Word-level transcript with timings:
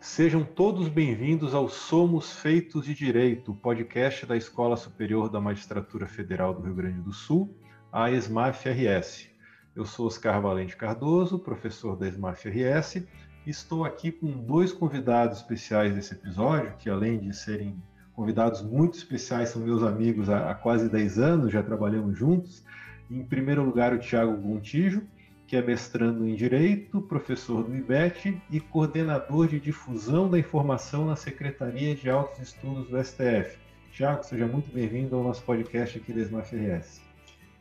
Sejam 0.00 0.44
todos 0.44 0.88
bem-vindos 0.88 1.52
ao 1.54 1.68
Somos 1.68 2.32
Feitos 2.36 2.84
de 2.84 2.94
Direito, 2.94 3.52
podcast 3.52 4.24
da 4.26 4.36
Escola 4.36 4.76
Superior 4.76 5.28
da 5.28 5.40
Magistratura 5.40 6.06
Federal 6.06 6.54
do 6.54 6.62
Rio 6.62 6.74
Grande 6.74 7.00
do 7.00 7.12
Sul, 7.12 7.52
a 7.92 8.08
ESMAF-RS. 8.08 9.28
Eu 9.74 9.84
sou 9.84 10.06
Oscar 10.06 10.40
Valente 10.40 10.76
Cardoso, 10.76 11.40
professor 11.40 11.96
da 11.96 12.06
ESMAF-RS, 12.06 13.08
e 13.44 13.50
estou 13.50 13.84
aqui 13.84 14.12
com 14.12 14.30
dois 14.30 14.72
convidados 14.72 15.38
especiais 15.38 15.92
desse 15.92 16.14
episódio, 16.14 16.74
que 16.78 16.88
além 16.88 17.18
de 17.18 17.34
serem 17.34 17.82
convidados 18.14 18.62
muito 18.62 18.96
especiais, 18.96 19.48
são 19.48 19.60
meus 19.60 19.82
amigos 19.82 20.30
há, 20.30 20.54
quase 20.54 20.88
10 20.88 21.18
anos, 21.18 21.52
já 21.52 21.62
trabalhamos 21.62 22.16
juntos. 22.16 22.64
Em 23.10 23.24
primeiro 23.24 23.64
lugar, 23.64 23.92
o 23.92 23.98
Tiago 23.98 24.36
Gontijo, 24.36 25.02
que 25.48 25.56
é 25.56 25.62
mestrando 25.62 26.28
em 26.28 26.34
Direito, 26.34 27.00
professor 27.00 27.64
do 27.64 27.74
IBET 27.74 28.38
e 28.50 28.60
coordenador 28.60 29.48
de 29.48 29.58
difusão 29.58 30.28
da 30.28 30.38
informação 30.38 31.06
na 31.06 31.16
Secretaria 31.16 31.94
de 31.94 32.10
Altos 32.10 32.38
Estudos 32.38 32.86
do 32.90 33.02
STF. 33.02 33.56
Tiago, 33.90 34.22
seja 34.22 34.46
muito 34.46 34.70
bem-vindo 34.70 35.16
ao 35.16 35.24
nosso 35.24 35.42
podcast 35.44 35.96
aqui 35.96 36.12
da 36.12 36.20
SMAFRS. 36.20 37.00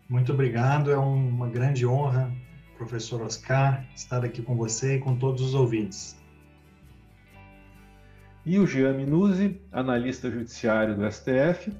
Muito 0.09 0.33
obrigado, 0.33 0.91
é 0.91 0.97
uma 0.97 1.47
grande 1.47 1.87
honra, 1.87 2.29
professor 2.77 3.21
Oscar, 3.21 3.87
estar 3.95 4.25
aqui 4.25 4.41
com 4.41 4.57
você 4.57 4.97
e 4.97 4.99
com 4.99 5.15
todos 5.15 5.41
os 5.41 5.53
ouvintes. 5.53 6.21
E 8.45 8.59
o 8.59 8.67
Jean 8.67 8.95
Minuzzi, 8.95 9.61
analista 9.71 10.29
judiciário 10.29 10.93
do 10.93 11.09
STF, 11.09 11.71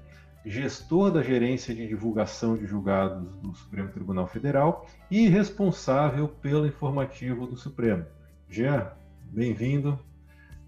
gestor 0.50 1.12
da 1.12 1.22
gerência 1.22 1.76
de 1.76 1.88
divulgação 1.88 2.56
de 2.56 2.66
julgados 2.66 3.28
do 3.42 3.54
Supremo 3.54 3.90
Tribunal 3.90 4.28
Federal 4.28 4.88
e 5.12 5.28
responsável 5.28 6.28
pelo 6.28 6.66
informativo 6.66 7.46
do 7.46 7.58
Supremo. 7.58 8.06
Jean, 8.50 8.92
bem-vindo. 9.24 10.00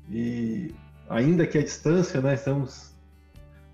E 0.09 0.73
ainda 1.09 1.48
que 1.48 1.58
à 1.58 1.64
distância, 1.64 2.20
né, 2.20 2.34
estamos 2.34 2.94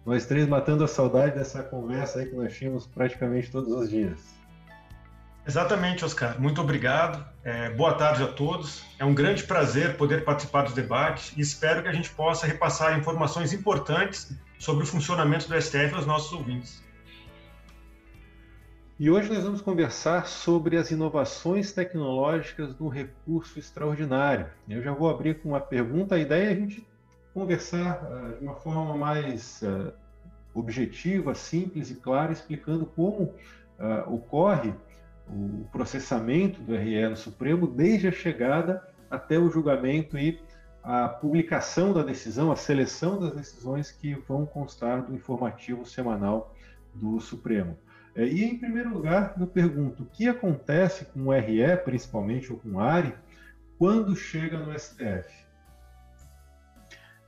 nós 0.06 0.26
três 0.26 0.48
matando 0.48 0.84
a 0.84 0.88
saudade 0.88 1.36
dessa 1.36 1.64
conversa 1.64 2.20
aí 2.20 2.28
que 2.28 2.36
nós 2.36 2.56
tínhamos 2.56 2.86
praticamente 2.86 3.52
todos 3.52 3.72
os 3.72 3.90
dias. 3.90 4.45
Exatamente, 5.48 6.04
Oscar. 6.04 6.42
Muito 6.42 6.60
obrigado. 6.60 7.24
É, 7.44 7.70
boa 7.70 7.94
tarde 7.94 8.24
a 8.24 8.28
todos. 8.28 8.84
É 8.98 9.06
um 9.06 9.14
grande 9.14 9.44
prazer 9.44 9.96
poder 9.96 10.24
participar 10.26 10.64
dos 10.64 10.74
debates 10.74 11.34
e 11.38 11.42
espero 11.42 11.84
que 11.84 11.88
a 11.88 11.94
gente 11.94 12.10
possa 12.10 12.48
repassar 12.48 12.98
informações 12.98 13.54
importantes 13.54 14.36
sobre 14.58 14.84
o 14.84 14.88
funcionamento 14.88 15.48
do 15.48 15.62
STF 15.62 15.94
aos 15.94 16.08
nossos 16.08 16.34
ouvintes. 16.34 16.84
E 18.98 19.08
hoje 19.08 19.32
nós 19.32 19.44
vamos 19.44 19.62
conversar 19.62 20.26
sobre 20.26 20.78
as 20.78 20.90
inovações 20.90 21.72
tecnológicas 21.72 22.74
do 22.74 22.88
recurso 22.88 23.60
extraordinário. 23.60 24.48
Eu 24.68 24.82
já 24.82 24.94
vou 24.94 25.10
abrir 25.10 25.42
com 25.42 25.50
uma 25.50 25.60
pergunta. 25.60 26.16
A 26.16 26.20
ideia 26.20 26.50
é 26.50 26.52
a 26.54 26.56
gente 26.56 26.88
conversar 27.36 28.02
uh, 28.04 28.40
de 28.40 28.44
uma 28.44 28.56
forma 28.56 28.98
mais 28.98 29.62
uh, 29.62 29.94
objetiva, 30.56 31.36
simples 31.36 31.92
e 31.92 31.96
clara, 31.96 32.32
explicando 32.32 32.86
como 32.86 33.24
uh, 33.78 34.14
ocorre 34.14 34.74
o 35.30 35.68
processamento 35.72 36.62
do 36.62 36.76
RE 36.76 37.10
no 37.10 37.16
Supremo 37.16 37.68
desde 37.68 38.08
a 38.08 38.12
chegada 38.12 38.88
até 39.10 39.38
o 39.38 39.50
julgamento 39.50 40.18
e 40.18 40.40
a 40.84 41.10
publicação 41.10 41.92
da 41.94 42.04
decisão, 42.04 42.52
a 42.52 42.56
seleção 42.56 43.20
das 43.20 43.34
decisões 43.34 43.92
que 43.92 44.14
vão 44.14 44.46
constar 44.46 45.04
do 45.04 45.16
informativo 45.16 45.86
semanal 45.86 46.54
do 46.94 47.20
Supremo. 47.20 47.78
É, 48.16 48.26
e, 48.26 48.46
em 48.46 48.58
primeiro 48.58 48.94
lugar, 48.94 49.36
eu 49.40 49.48
pergunto: 49.48 50.04
o 50.04 50.06
que 50.06 50.28
acontece 50.28 51.06
com 51.06 51.28
o 51.28 51.32
RE, 51.32 51.76
principalmente, 51.84 52.52
ou 52.52 52.60
com 52.60 52.74
o 52.74 52.80
ARI, 52.80 53.14
quando 53.78 54.16
chega 54.16 54.58
no 54.58 54.78
STF? 54.78 55.46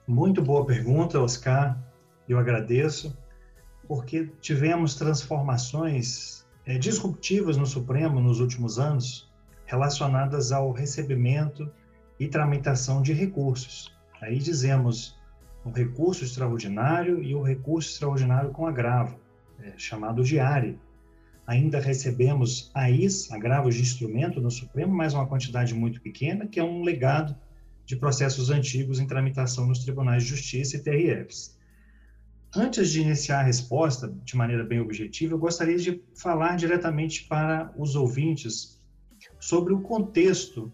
Muito 0.08 0.42
boa 0.42 0.66
pergunta, 0.66 1.20
Oscar. 1.20 1.78
Eu 2.30 2.40
agradeço, 2.40 3.18
porque 3.88 4.32
tivemos 4.40 4.96
transformações 4.96 6.47
é, 6.68 6.78
disruptivas 6.78 7.56
no 7.56 7.66
Supremo 7.66 8.20
nos 8.20 8.42
últimos 8.42 8.78
anos 8.78 9.32
relacionadas 9.66 10.52
ao 10.52 10.72
recebimento 10.72 11.72
e 12.20 12.28
tramitação 12.28 13.02
de 13.02 13.14
recursos. 13.14 13.96
Aí 14.22 14.38
dizemos 14.38 15.18
o 15.64 15.70
recurso 15.70 16.26
extraordinário 16.26 17.24
e 17.24 17.34
o 17.34 17.42
recurso 17.42 17.92
extraordinário 17.92 18.52
com 18.52 18.68
agravo, 18.68 19.18
é, 19.60 19.74
chamado 19.78 20.22
ARE. 20.42 20.78
Ainda 21.46 21.80
recebemos 21.80 22.70
AIs, 22.74 23.32
agravos 23.32 23.76
de 23.76 23.82
instrumento 23.82 24.42
no 24.42 24.52
Supremo, 24.52 24.94
mas 24.94 25.14
uma 25.14 25.26
quantidade 25.26 25.74
muito 25.74 26.02
pequena, 26.02 26.48
que 26.48 26.60
é 26.60 26.64
um 26.64 26.84
legado 26.84 27.34
de 27.86 27.96
processos 27.96 28.50
antigos 28.50 29.00
em 29.00 29.08
tramitação 29.08 29.66
nos 29.66 29.80
tribunais 29.80 30.24
de 30.24 30.30
justiça 30.30 30.76
e 30.76 30.84
TRFs. 30.84 31.57
Antes 32.58 32.90
de 32.90 33.02
iniciar 33.02 33.42
a 33.42 33.44
resposta 33.44 34.12
de 34.24 34.36
maneira 34.36 34.64
bem 34.64 34.80
objetiva, 34.80 35.36
eu 35.36 35.38
gostaria 35.38 35.78
de 35.78 36.02
falar 36.16 36.56
diretamente 36.56 37.26
para 37.26 37.72
os 37.78 37.96
ouvintes 37.96 38.82
sobre 39.40 39.74
o 39.74 39.82
contexto 39.82 40.74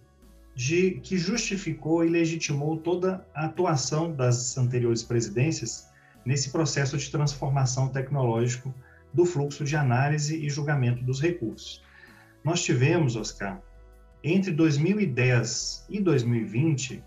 de 0.55 1.01
que 1.01 1.17
justificou 1.17 2.05
e 2.05 2.09
legitimou 2.09 2.77
toda 2.77 3.27
a 3.35 3.47
atuação 3.47 4.16
das 4.16 4.57
anteriores 4.57 5.03
presidências 5.03 5.89
nesse 6.25 6.51
processo 6.51 6.97
de 6.97 7.11
transformação 7.11 7.89
tecnológico 7.89 8.73
do 9.13 9.25
fluxo 9.25 9.65
de 9.65 9.75
análise 9.75 10.38
e 10.38 10.50
julgamento 10.50 11.03
dos 11.03 11.19
recursos. 11.19 11.83
Nós 12.45 12.63
tivemos, 12.63 13.17
Oscar, 13.17 13.61
entre 14.23 14.51
2010 14.51 15.85
e 15.89 16.00
2020, 16.00 17.03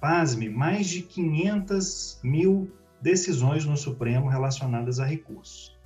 pasme, 0.00 0.48
mais 0.48 0.88
de 0.88 1.02
500 1.02 2.20
mil 2.22 2.70
decisões 3.00 3.64
no 3.64 3.76
Supremo 3.76 4.28
relacionadas 4.28 5.00
a 5.00 5.04
recursos. 5.04 5.76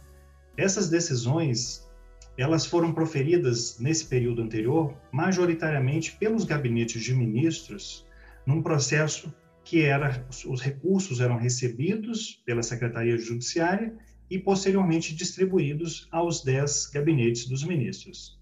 Essas 0.57 0.89
decisões 0.89 1.89
elas 2.37 2.67
foram 2.67 2.93
proferidas 2.93 3.79
nesse 3.79 4.07
período 4.07 4.43
anterior 4.43 4.95
majoritariamente 5.13 6.17
pelos 6.17 6.45
gabinetes 6.45 7.03
de 7.03 7.15
ministros, 7.15 8.05
num 8.45 8.61
processo 8.61 9.33
que 9.63 9.83
era 9.83 10.27
os 10.47 10.61
recursos 10.61 11.21
eram 11.21 11.37
recebidos 11.37 12.43
pela 12.45 12.63
Secretaria 12.63 13.17
Judiciária 13.17 13.95
e 14.29 14.39
posteriormente 14.39 15.15
distribuídos 15.15 16.09
aos 16.11 16.43
dez 16.43 16.87
gabinetes 16.93 17.47
dos 17.47 17.65
ministros. 17.65 18.39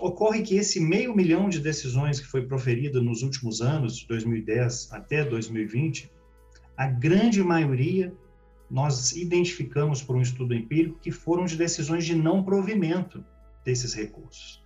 Ocorre 0.00 0.42
que 0.42 0.56
esse 0.56 0.80
meio 0.80 1.14
milhão 1.14 1.48
de 1.48 1.60
decisões 1.60 2.20
que 2.20 2.26
foi 2.26 2.46
proferida 2.46 3.00
nos 3.00 3.22
últimos 3.22 3.60
anos, 3.60 3.96
de 3.96 4.06
2010 4.08 4.92
até 4.92 5.24
2020, 5.24 6.10
a 6.76 6.86
grande 6.86 7.42
maioria 7.42 8.12
nós 8.70 9.12
identificamos 9.12 10.02
por 10.02 10.16
um 10.16 10.22
estudo 10.22 10.54
empírico 10.54 10.98
que 10.98 11.12
foram 11.12 11.44
de 11.44 11.56
decisões 11.56 12.04
de 12.04 12.14
não 12.14 12.42
provimento 12.42 13.24
desses 13.64 13.94
recursos. 13.94 14.62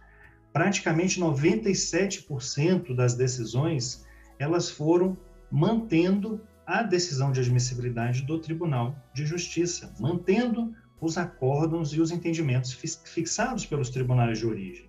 Praticamente 0.52 1.20
97% 1.20 2.94
das 2.94 3.14
decisões 3.14 4.06
elas 4.38 4.70
foram 4.70 5.16
mantendo 5.50 6.40
a 6.66 6.82
decisão 6.82 7.32
de 7.32 7.40
admissibilidade 7.40 8.22
do 8.22 8.38
Tribunal 8.38 8.94
de 9.14 9.24
Justiça, 9.24 9.94
mantendo 9.98 10.74
os 11.00 11.16
acórdãos 11.16 11.92
e 11.92 12.00
os 12.00 12.10
entendimentos 12.10 12.72
fixados 12.72 13.64
pelos 13.64 13.90
tribunais 13.90 14.38
de 14.38 14.46
origem. 14.46 14.88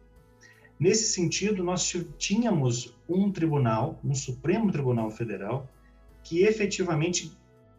Nesse 0.79 1.13
sentido, 1.13 1.63
nós 1.63 1.93
tínhamos 2.17 2.97
um 3.07 3.31
tribunal, 3.31 3.99
um 4.03 4.13
Supremo 4.13 4.71
Tribunal 4.71 5.11
Federal, 5.11 5.69
que 6.23 6.43
efetivamente 6.43 7.37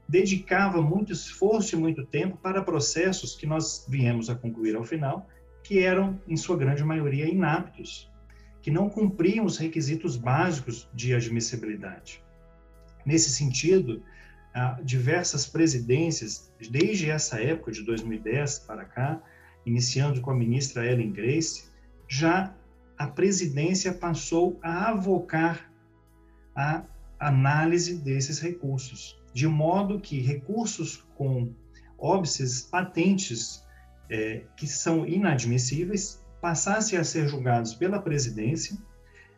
dedicava 0.09 0.83
muito 0.83 1.12
esforço 1.12 1.77
e 1.77 1.78
muito 1.78 2.05
tempo 2.05 2.37
para 2.37 2.62
processos 2.62 3.37
que 3.37 3.47
nós 3.47 3.87
viemos 3.89 4.28
a 4.28 4.34
concluir 4.34 4.75
ao 4.75 4.84
final, 4.84 5.28
que 5.62 5.78
eram, 5.78 6.21
em 6.27 6.37
sua 6.37 6.56
grande 6.56 6.83
maioria, 6.83 7.28
inaptos, 7.28 8.11
que 8.61 8.71
não 8.71 8.91
cumpriam 8.91 9.45
os 9.45 9.57
requisitos 9.57 10.16
básicos 10.16 10.89
de 10.92 11.15
admissibilidade. 11.15 12.22
Nesse 13.07 13.31
sentido, 13.31 14.03
diversas 14.83 15.47
presidências, 15.47 16.53
desde 16.71 17.09
essa 17.09 17.41
época 17.41 17.71
de 17.71 17.84
2010 17.84 18.60
para 18.60 18.84
cá, 18.84 19.22
iniciando 19.65 20.21
com 20.21 20.31
a 20.31 20.34
ministra 20.34 20.84
Ellen 20.84 21.13
Grace, 21.13 21.71
já 22.09 22.53
a 22.98 23.07
presidência 23.07 23.95
passou 23.95 24.59
a 24.60 24.91
avocar 24.91 25.71
a 26.54 26.83
análise 27.21 27.97
desses 27.97 28.39
recursos 28.39 29.21
de 29.33 29.47
modo 29.47 30.01
que 30.01 30.21
recursos 30.21 31.05
com 31.15 31.53
óbices 31.99 32.63
patentes 32.63 33.65
é, 34.09 34.43
que 34.57 34.67
são 34.67 35.07
inadmissíveis 35.07 36.25
passassem 36.41 36.99
a 36.99 37.05
ser 37.05 37.28
julgados 37.28 37.75
pela 37.75 38.01
presidência, 38.01 38.77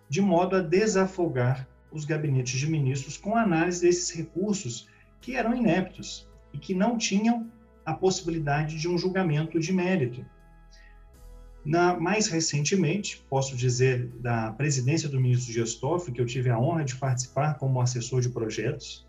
de 0.09 0.21
modo 0.21 0.57
a 0.57 0.61
desafogar 0.61 1.69
os 1.91 2.05
gabinetes 2.05 2.59
de 2.59 2.71
ministros 2.71 3.17
com 3.17 3.37
análise 3.37 3.83
desses 3.83 4.11
recursos 4.11 4.89
que 5.21 5.37
eram 5.37 5.55
ineptos 5.55 6.29
e 6.53 6.59
que 6.59 6.75
não 6.75 6.97
tinham 6.97 7.51
a 7.85 7.93
possibilidade 7.93 8.79
de 8.79 8.89
um 8.89 8.97
julgamento 8.97 9.59
de 9.59 9.73
mérito. 9.73 10.25
Na, 11.65 11.99
mais 11.99 12.27
recentemente, 12.27 13.25
posso 13.31 13.57
dizer 13.57 14.09
da 14.21 14.51
presidência 14.53 15.09
do 15.09 15.21
ministro 15.21 15.81
Toffoli, 15.81 16.13
que 16.13 16.21
eu 16.21 16.27
tive 16.27 16.51
a 16.51 16.59
honra 16.59 16.85
de 16.85 16.97
participar 16.97 17.55
como 17.55 17.81
assessor 17.81 18.21
de 18.21 18.29
projetos, 18.29 19.07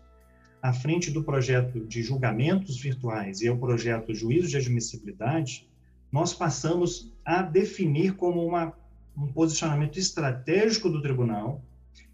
à 0.62 0.72
frente 0.72 1.10
do 1.10 1.22
projeto 1.22 1.80
de 1.80 2.02
julgamentos 2.02 2.80
virtuais 2.80 3.42
e 3.42 3.50
o 3.50 3.58
projeto 3.58 4.14
juízo 4.14 4.48
de 4.48 4.56
admissibilidade, 4.56 5.68
nós 6.10 6.32
passamos 6.32 7.12
a 7.24 7.42
definir 7.42 8.14
como 8.14 8.46
uma, 8.46 8.72
um 9.14 9.26
posicionamento 9.26 9.98
estratégico 9.98 10.88
do 10.88 11.02
tribunal 11.02 11.60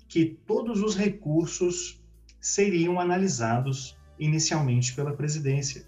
que 0.09 0.39
todos 0.47 0.83
os 0.83 0.97
recursos 0.97 2.03
seriam 2.41 2.99
analisados 2.99 3.97
inicialmente 4.19 4.95
pela 4.95 5.13
presidência. 5.13 5.87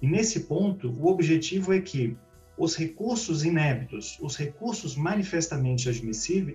E 0.00 0.06
nesse 0.06 0.40
ponto, 0.40 0.90
o 0.90 1.08
objetivo 1.08 1.72
é 1.72 1.80
que 1.80 2.16
os 2.56 2.76
recursos 2.76 3.44
inébitos, 3.44 4.18
os 4.20 4.36
recursos 4.36 4.94
manifestamente 4.96 5.88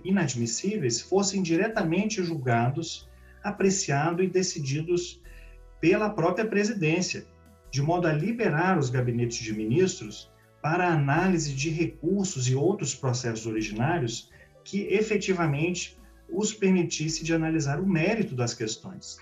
inadmissíveis, 0.04 1.00
fossem 1.00 1.42
diretamente 1.42 2.22
julgados, 2.22 3.08
apreciados 3.42 4.24
e 4.24 4.28
decididos 4.28 5.20
pela 5.80 6.10
própria 6.10 6.46
presidência, 6.46 7.26
de 7.70 7.82
modo 7.82 8.06
a 8.06 8.12
liberar 8.12 8.78
os 8.78 8.90
gabinetes 8.90 9.38
de 9.38 9.52
ministros 9.52 10.30
para 10.62 10.88
a 10.88 10.92
análise 10.92 11.54
de 11.54 11.70
recursos 11.70 12.48
e 12.48 12.54
outros 12.54 12.94
processos 12.94 13.46
originários 13.46 14.30
que 14.64 14.82
efetivamente 14.82 15.98
os 16.28 16.52
permitisse 16.52 17.24
de 17.24 17.34
analisar 17.34 17.80
o 17.80 17.86
mérito 17.86 18.34
das 18.34 18.54
questões, 18.54 19.18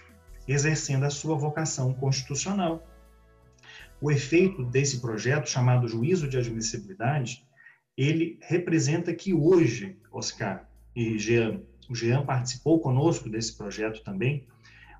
exercendo 0.46 1.04
a 1.04 1.10
sua 1.10 1.36
vocação 1.36 1.92
constitucional. 1.94 2.86
O 4.00 4.10
efeito 4.10 4.64
desse 4.64 5.00
projeto, 5.00 5.48
chamado 5.48 5.88
juízo 5.88 6.28
de 6.28 6.38
admissibilidade, 6.38 7.44
ele 7.96 8.38
representa 8.42 9.12
que 9.12 9.34
hoje, 9.34 9.96
Oscar 10.12 10.68
e 10.94 11.18
Jean, 11.18 11.60
o 11.90 11.94
Jean 11.94 12.24
participou 12.24 12.78
conosco 12.80 13.28
desse 13.28 13.56
projeto 13.56 14.02
também, 14.04 14.46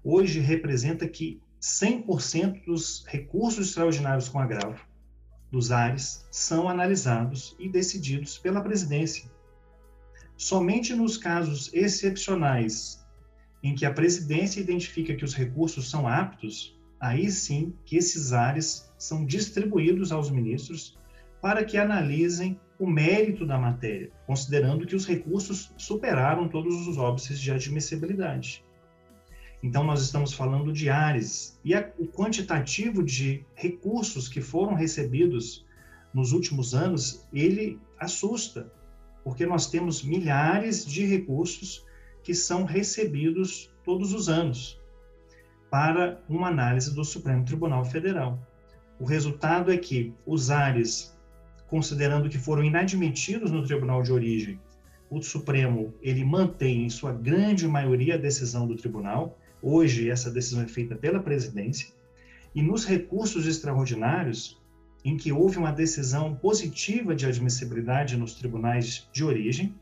hoje 0.03 0.41
representa 0.41 1.07
que 1.09 1.41
100% 1.61 2.65
dos 2.65 3.05
recursos 3.07 3.69
extraordinários 3.69 4.29
com 4.29 4.39
agravo 4.39 4.87
dos 5.51 5.73
ares 5.73 6.27
são 6.31 6.69
analisados 6.69 7.57
e 7.59 7.69
decididos 7.69 8.39
pela 8.39 8.61
presidência. 8.61 9.31
Somente 10.37 10.95
nos 10.95 11.17
casos 11.17 11.73
excepcionais 11.73 13.05
em 13.63 13.75
que 13.75 13.85
a 13.85 13.93
presidência 13.93 14.61
identifica 14.61 15.15
que 15.15 15.25
os 15.25 15.35
recursos 15.35 15.91
são 15.91 16.07
aptos, 16.07 16.78
aí 17.01 17.31
sim 17.31 17.75
que 17.85 17.97
esses 17.97 18.33
ares 18.33 18.93
são 18.99 19.25
distribuídos 19.25 20.11
aos 20.11 20.31
ministros 20.31 20.97
para 21.41 21.65
que 21.65 21.79
analisem 21.79 22.59
o 22.79 22.87
mérito 22.87 23.47
da 23.47 23.59
matéria, 23.59 24.11
considerando 24.27 24.87
que 24.87 24.95
os 24.97 25.07
recursos 25.07 25.73
superaram 25.77 26.49
todos 26.49 26.87
os 26.87 26.97
óbices 26.97 27.41
de 27.41 27.51
admissibilidade. 27.51 28.65
Então, 29.63 29.83
nós 29.83 30.03
estamos 30.03 30.33
falando 30.33 30.73
de 30.73 30.89
ares. 30.89 31.59
E 31.65 31.75
a, 31.75 31.91
o 31.99 32.07
quantitativo 32.07 33.03
de 33.03 33.45
recursos 33.55 34.29
que 34.29 34.41
foram 34.41 34.75
recebidos 34.75 35.67
nos 36.15 36.33
últimos 36.33 36.75
anos, 36.75 37.27
ele 37.33 37.79
assusta, 37.99 38.73
porque 39.25 39.45
nós 39.45 39.69
temos 39.69 40.03
milhares 40.03 40.87
de 40.87 41.05
recursos 41.05 41.85
que 42.23 42.35
são 42.35 42.65
recebidos 42.65 43.71
todos 43.85 44.13
os 44.13 44.29
anos 44.29 44.78
para 45.71 46.21
uma 46.29 46.49
análise 46.49 46.95
do 46.95 47.05
Supremo 47.05 47.45
Tribunal 47.45 47.85
Federal. 47.85 48.39
O 48.99 49.05
resultado 49.05 49.73
é 49.73 49.77
que 49.77 50.15
os 50.27 50.51
ares, 50.51 51.17
considerando 51.69 52.29
que 52.29 52.39
foram 52.39 52.65
inadmitidos 52.65 53.51
no 53.51 53.65
tribunal 53.65 54.03
de 54.03 54.13
origem, 54.13 54.61
o 55.11 55.23
Supremo 55.23 55.95
ele 56.03 56.25
mantém 56.25 56.85
em 56.85 56.91
sua 56.91 57.13
grande 57.13 57.67
maioria 57.67 58.15
a 58.15 58.19
decisão 58.19 58.67
do 58.67 58.77
tribunal. 58.77 59.39
Hoje 59.63 60.11
essa 60.11 60.31
decisão 60.31 60.63
é 60.63 60.69
feita 60.69 60.95
pela 60.95 61.21
presidência. 61.21 61.89
E 62.55 62.63
nos 62.63 62.85
recursos 62.85 63.47
extraordinários, 63.47 64.61
em 65.05 65.17
que 65.17 65.33
houve 65.33 65.59
uma 65.59 65.71
decisão 65.71 66.35
positiva 66.35 67.15
de 67.15 67.27
admissibilidade 67.27 68.17
nos 68.17 68.35
tribunais 68.35 69.09
de 69.13 69.25
origem, 69.25 69.75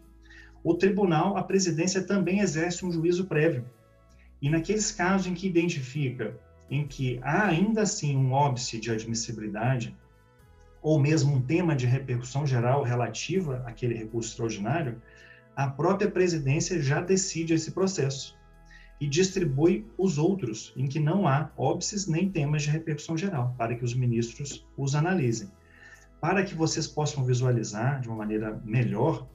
o 0.63 0.75
tribunal, 0.75 1.37
a 1.37 1.43
presidência 1.43 2.03
também 2.03 2.41
exerce 2.41 2.85
um 2.85 2.93
juízo 2.93 3.27
prévio. 3.27 3.65
E 4.41 4.51
naqueles 4.51 4.93
casos 4.93 5.27
em 5.27 5.35
que 5.35 5.47
identifica 5.47 6.39
em 6.71 6.87
que 6.87 7.19
há 7.23 7.47
ainda 7.47 7.83
assim 7.83 8.17
um 8.17 8.33
óbice 8.33 8.79
de 8.79 8.91
admissibilidade, 8.91 9.97
ou 10.83 10.99
mesmo 11.01 11.35
um 11.35 11.43
tema 11.43 11.75
de 11.75 11.87
repercussão 11.87 12.47
geral 12.47 12.83
relativa 12.83 13.63
àquele 13.67 13.95
recurso 13.95 14.31
extraordinário, 14.31 15.01
a 15.55 15.69
própria 15.69 16.11
presidência 16.11 16.81
já 16.83 17.01
decide 17.01 17.55
esse 17.55 17.71
processo 17.71 18.37
e 19.01 19.07
distribui 19.07 19.87
os 19.97 20.19
outros 20.19 20.73
em 20.77 20.87
que 20.87 20.99
não 20.99 21.27
há 21.27 21.51
óbices 21.57 22.07
nem 22.07 22.31
temas 22.31 22.63
de 22.63 22.71
repercussão 22.71 23.17
geral, 23.17 23.55
para 23.57 23.75
que 23.75 23.85
os 23.85 23.95
ministros 23.95 24.67
os 24.77 24.95
analisem. 24.95 25.51
Para 26.21 26.45
que 26.45 26.55
vocês 26.55 26.87
possam 26.87 27.25
visualizar 27.25 28.01
de 28.01 28.09
uma 28.09 28.17
maneira 28.17 28.61
melhor, 28.65 29.27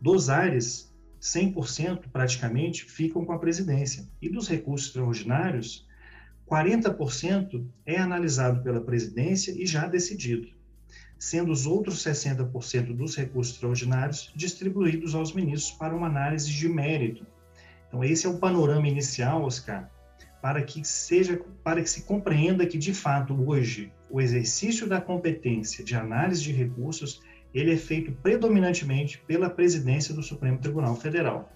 dos 0.00 0.30
ares, 0.30 0.94
100% 1.20 2.04
praticamente 2.12 2.84
ficam 2.84 3.24
com 3.24 3.32
a 3.32 3.38
presidência. 3.38 4.08
E 4.20 4.28
dos 4.28 4.48
recursos 4.48 4.88
extraordinários, 4.88 5.86
40% 6.48 7.66
é 7.84 7.98
analisado 7.98 8.62
pela 8.62 8.80
presidência 8.80 9.50
e 9.52 9.66
já 9.66 9.86
decidido, 9.86 10.48
sendo 11.18 11.50
os 11.50 11.66
outros 11.66 12.04
60% 12.04 12.94
dos 12.94 13.16
recursos 13.16 13.54
extraordinários 13.54 14.32
distribuídos 14.34 15.14
aos 15.14 15.32
ministros 15.32 15.76
para 15.76 15.94
uma 15.94 16.06
análise 16.06 16.50
de 16.50 16.68
mérito. 16.68 17.26
Então 17.88 18.04
esse 18.04 18.26
é 18.26 18.28
o 18.28 18.38
panorama 18.38 18.86
inicial, 18.86 19.42
Oscar, 19.42 19.90
para 20.40 20.62
que 20.62 20.86
seja 20.86 21.40
para 21.64 21.82
que 21.82 21.90
se 21.90 22.02
compreenda 22.02 22.66
que 22.66 22.78
de 22.78 22.94
fato 22.94 23.34
hoje 23.48 23.92
o 24.08 24.20
exercício 24.20 24.86
da 24.86 25.00
competência 25.00 25.84
de 25.84 25.96
análise 25.96 26.42
de 26.42 26.52
recursos 26.52 27.20
ele 27.54 27.72
é 27.72 27.76
feito 27.76 28.12
predominantemente 28.12 29.18
pela 29.18 29.48
presidência 29.48 30.14
do 30.14 30.22
Supremo 30.22 30.58
Tribunal 30.58 30.94
Federal. 30.96 31.50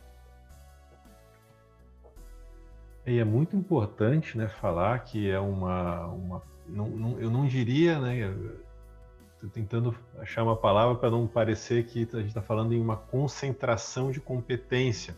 E 3.06 3.18
é 3.18 3.24
muito 3.24 3.56
importante 3.56 4.36
né, 4.36 4.48
falar 4.48 4.98
que 5.00 5.30
é 5.30 5.40
uma. 5.40 6.06
uma 6.06 6.42
não, 6.68 6.88
não, 6.88 7.20
eu 7.20 7.30
não 7.30 7.46
diria, 7.46 7.98
né? 7.98 8.32
Estou 9.34 9.50
tentando 9.50 9.96
achar 10.18 10.42
uma 10.42 10.56
palavra 10.56 10.94
para 10.96 11.10
não 11.10 11.26
parecer 11.26 11.86
que 11.86 12.06
a 12.12 12.18
gente 12.18 12.28
está 12.28 12.42
falando 12.42 12.74
em 12.74 12.80
uma 12.80 12.96
concentração 12.96 14.10
de 14.10 14.20
competência, 14.20 15.16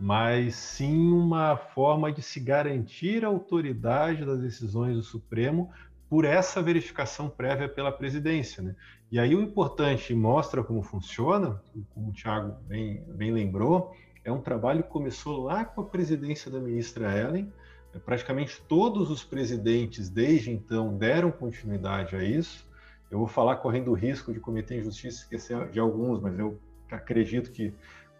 mas 0.00 0.54
sim 0.54 1.12
uma 1.12 1.56
forma 1.56 2.10
de 2.10 2.22
se 2.22 2.40
garantir 2.40 3.24
a 3.24 3.28
autoridade 3.28 4.24
das 4.24 4.40
decisões 4.40 4.96
do 4.96 5.02
Supremo 5.02 5.70
por 6.08 6.24
essa 6.24 6.62
verificação 6.62 7.28
prévia 7.28 7.68
pela 7.68 7.92
presidência. 7.92 8.62
Né? 8.62 8.74
E 9.10 9.18
aí 9.18 9.34
o 9.34 9.40
importante 9.40 10.14
mostra 10.14 10.62
como 10.62 10.82
funciona, 10.82 11.62
como 11.94 12.10
o 12.10 12.12
Tiago 12.12 12.56
bem, 12.66 13.02
bem 13.08 13.32
lembrou, 13.32 13.94
é 14.22 14.30
um 14.30 14.40
trabalho 14.40 14.82
que 14.82 14.90
começou 14.90 15.44
lá 15.44 15.64
com 15.64 15.80
a 15.80 15.84
presidência 15.84 16.50
da 16.50 16.60
ministra 16.60 17.18
Ellen. 17.18 17.50
É, 17.94 17.98
praticamente 17.98 18.60
todos 18.68 19.10
os 19.10 19.24
presidentes 19.24 20.10
desde 20.10 20.50
então 20.50 20.96
deram 20.96 21.30
continuidade 21.30 22.14
a 22.14 22.22
isso. 22.22 22.68
Eu 23.10 23.18
vou 23.18 23.26
falar 23.26 23.56
correndo 23.56 23.90
o 23.90 23.94
risco 23.94 24.30
de 24.32 24.38
cometer 24.38 24.78
injustiça, 24.78 25.22
esquecer 25.22 25.70
de 25.70 25.80
alguns, 25.80 26.20
mas 26.20 26.38
eu 26.38 26.60
acredito 26.90 27.50
que 27.50 27.72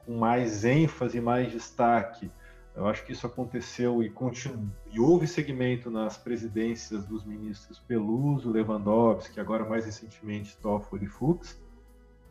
com 0.07 0.17
mais 0.17 0.65
ênfase 0.65 1.19
e 1.19 1.21
mais 1.21 1.53
destaque, 1.53 2.31
eu 2.79 2.87
acho 2.87 3.05
que 3.05 3.13
isso 3.13 3.27
aconteceu 3.27 4.01
e, 4.05 4.09
continu... 4.09 4.73
e 4.93 5.01
houve 5.01 5.27
segmento 5.27 5.91
nas 5.91 6.17
presidências 6.17 7.05
dos 7.05 7.25
ministros 7.25 7.81
Peluso, 7.81 8.53
Lewandowski, 8.53 9.41
agora 9.41 9.69
mais 9.69 9.85
recentemente 9.85 10.57
Toffoli 10.59 11.07
e 11.07 11.09
Fux. 11.09 11.61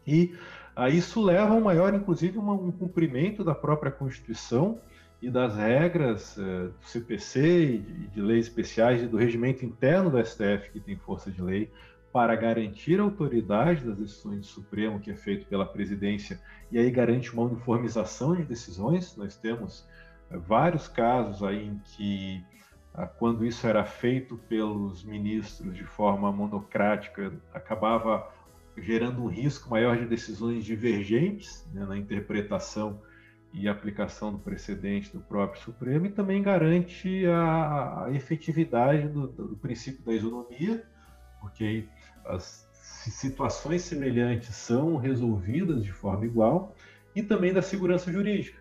E 0.06 0.34
a 0.74 0.90
isso 0.90 1.22
leva 1.22 1.54
a 1.54 1.58
um 1.58 1.60
maior, 1.60 1.94
inclusive, 1.94 2.40
um 2.40 2.72
cumprimento 2.72 3.44
da 3.44 3.54
própria 3.54 3.92
Constituição 3.92 4.80
e 5.22 5.30
das 5.30 5.58
regras 5.58 6.38
eh, 6.38 6.70
do 6.80 6.88
CPC 6.88 7.64
e 7.64 7.78
de, 7.80 8.08
de, 8.08 8.22
leis 8.22 8.46
especiais 8.46 9.04
e 9.04 9.08
do 9.08 9.18
regimento 9.18 9.66
interno 9.66 10.10
do 10.10 10.26
STF, 10.26 10.72
que 10.72 10.80
tem 10.80 10.96
força 10.96 11.30
de 11.30 11.42
lei, 11.42 11.70
para 12.14 12.34
garantir 12.38 13.02
a 13.02 13.04
autoridade 13.04 13.84
das 13.84 13.98
decisões 13.98 14.40
do 14.40 14.46
Supremo, 14.46 15.00
que 15.00 15.12
é 15.12 15.16
feito 15.16 15.46
pela 15.48 15.66
presidência, 15.66 16.40
e 16.72 16.80
aí 16.80 16.90
garante 16.90 17.34
uma 17.34 17.44
uniformização 17.44 18.34
de 18.34 18.44
decisões. 18.44 19.14
Nós 19.18 19.36
temos 19.36 19.86
vários 20.30 20.88
casos 20.88 21.44
aí 21.44 21.68
em 21.68 21.82
que, 21.84 22.44
ah, 22.94 23.08
quando 23.08 23.46
isso 23.46 23.66
era 23.66 23.84
feito 23.86 24.38
pelos 24.50 25.04
ministros 25.04 25.76
de 25.76 25.84
forma 25.84 26.32
monocrática, 26.32 27.34
acabava 27.54 28.30
gerando 28.78 29.24
um 29.24 29.28
risco 29.28 29.70
maior 29.70 29.98
de 29.98 30.06
decisões 30.06 30.64
divergentes 30.64 31.66
né, 31.74 31.86
na 31.86 31.98
interpretação 31.98 33.02
e 33.54 33.68
aplicação 33.68 34.32
do 34.32 34.38
precedente 34.38 35.12
do 35.12 35.20
próprio 35.20 35.62
Supremo 35.62 36.06
e 36.06 36.10
também 36.10 36.44
garante 36.44 37.26
a, 37.26 38.06
a 38.06 38.12
efetividade 38.14 39.08
do, 39.08 39.28
do, 39.28 39.58
princípio 39.58 40.04
da 40.04 40.14
isonomia, 40.14 40.86
porque 41.42 41.86
as, 42.26 42.68
situações 43.12 43.84
semelhantes 43.84 44.54
são 44.56 44.98
resolvidas 44.98 45.84
de 45.84 45.92
forma 45.92 46.26
igual 46.26 46.76
e 47.16 47.24
também 47.24 47.54
da 47.54 47.62
segurança 47.62 48.12
jurídica, 48.12 48.60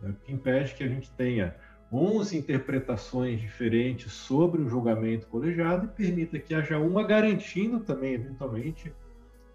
né, 0.00 0.14
que 0.24 0.32
impede 0.32 0.74
que 0.74 0.84
a 0.84 0.88
gente 0.88 1.10
tenha 1.12 1.54
11 1.92 2.36
interpretações 2.36 3.40
diferentes 3.40 4.12
sobre 4.12 4.60
o 4.60 4.68
julgamento 4.68 5.26
colegiado 5.26 5.86
e 5.86 5.88
permita 5.88 6.38
que 6.38 6.54
haja 6.54 6.78
uma 6.78 7.02
garantindo 7.02 7.80
também, 7.80 8.14
eventualmente, 8.14 8.92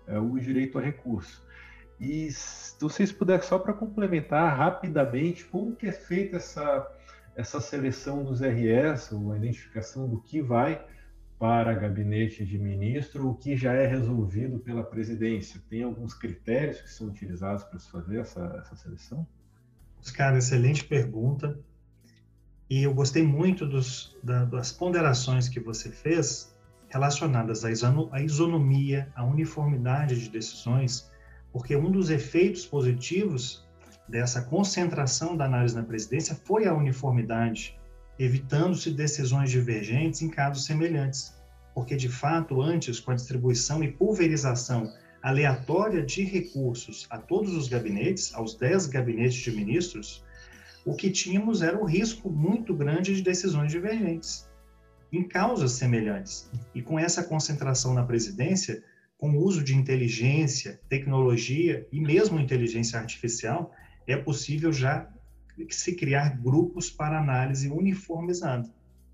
é, 0.07 0.17
o 0.17 0.37
direito 0.39 0.79
a 0.79 0.81
recurso. 0.81 1.45
E 1.99 2.31
se 2.31 2.75
vocês 2.81 3.11
puderem, 3.11 3.43
só 3.43 3.59
para 3.59 3.71
complementar 3.71 4.57
rapidamente, 4.57 5.45
como 5.45 5.75
que 5.75 5.87
é 5.87 5.91
feita 5.91 6.37
essa, 6.37 6.91
essa 7.35 7.61
seleção 7.61 8.23
dos 8.23 8.41
RS, 8.41 9.11
ou 9.11 9.31
a 9.31 9.37
identificação 9.37 10.09
do 10.09 10.19
que 10.19 10.41
vai 10.41 10.83
para 11.37 11.73
gabinete 11.73 12.43
de 12.43 12.57
ministro, 12.57 13.29
o 13.29 13.35
que 13.35 13.55
já 13.55 13.73
é 13.73 13.85
resolvido 13.85 14.59
pela 14.59 14.83
presidência? 14.83 15.61
Tem 15.69 15.83
alguns 15.83 16.13
critérios 16.13 16.81
que 16.81 16.89
são 16.89 17.07
utilizados 17.07 17.63
para 17.63 17.77
se 17.77 17.91
fazer 17.91 18.19
essa, 18.19 18.41
essa 18.59 18.75
seleção? 18.75 19.27
Oscar, 20.03 20.35
excelente 20.35 20.83
pergunta. 20.83 21.57
E 22.69 22.83
eu 22.83 22.93
gostei 22.93 23.23
muito 23.23 23.65
dos, 23.65 24.17
da, 24.21 24.43
das 24.43 24.69
ponderações 24.69 25.47
que 25.47 25.61
você 25.61 25.89
fez 25.89 26.53
relacionadas 26.89 27.63
à, 27.63 27.69
à 28.11 28.21
isonomia, 28.21 29.09
à 29.15 29.23
uniformidade 29.23 30.19
de 30.19 30.29
decisões, 30.29 31.09
porque 31.53 31.75
um 31.75 31.89
dos 31.89 32.09
efeitos 32.09 32.65
positivos 32.65 33.65
dessa 34.07 34.41
concentração 34.41 35.37
da 35.37 35.45
análise 35.45 35.73
na 35.73 35.83
presidência 35.83 36.35
foi 36.43 36.67
a 36.67 36.73
uniformidade, 36.73 37.79
evitando-se 38.19 38.91
decisões 38.91 39.49
divergentes 39.49 40.21
em 40.21 40.29
casos 40.29 40.65
semelhantes. 40.65 41.41
Porque, 41.73 41.95
de 41.95 42.09
fato, 42.09 42.61
antes, 42.61 42.99
com 42.99 43.11
a 43.11 43.15
distribuição 43.15 43.81
e 43.81 43.91
pulverização 43.91 44.91
aleatória 45.23 46.05
de 46.05 46.23
recursos 46.23 47.07
a 47.09 47.17
todos 47.17 47.55
os 47.55 47.69
gabinetes, 47.69 48.33
aos 48.35 48.55
10 48.55 48.87
gabinetes 48.87 49.35
de 49.35 49.51
ministros, 49.51 50.23
o 50.85 50.93
que 50.95 51.09
tínhamos 51.09 51.61
era 51.61 51.81
o 51.81 51.85
risco 51.85 52.29
muito 52.29 52.75
grande 52.75 53.15
de 53.15 53.21
decisões 53.21 53.71
divergentes 53.71 54.45
em 55.13 55.23
causas 55.23 55.73
semelhantes. 55.73 56.49
E 56.73 56.81
com 56.81 56.99
essa 56.99 57.23
concentração 57.23 57.93
na 57.93 58.03
presidência, 58.03 58.83
com 59.15 59.31
o 59.31 59.43
uso 59.43 59.63
de 59.63 59.75
inteligência, 59.75 60.81
tecnologia 60.89 61.87
e 61.91 62.01
mesmo 62.01 62.39
inteligência 62.39 62.99
artificial, 62.99 63.71
é 64.07 64.17
possível 64.17 64.73
já 64.73 65.07
se 65.69 65.95
criar 65.95 66.41
grupos 66.41 66.89
para 66.89 67.19
análise 67.19 67.69
uniformizada 67.69 68.69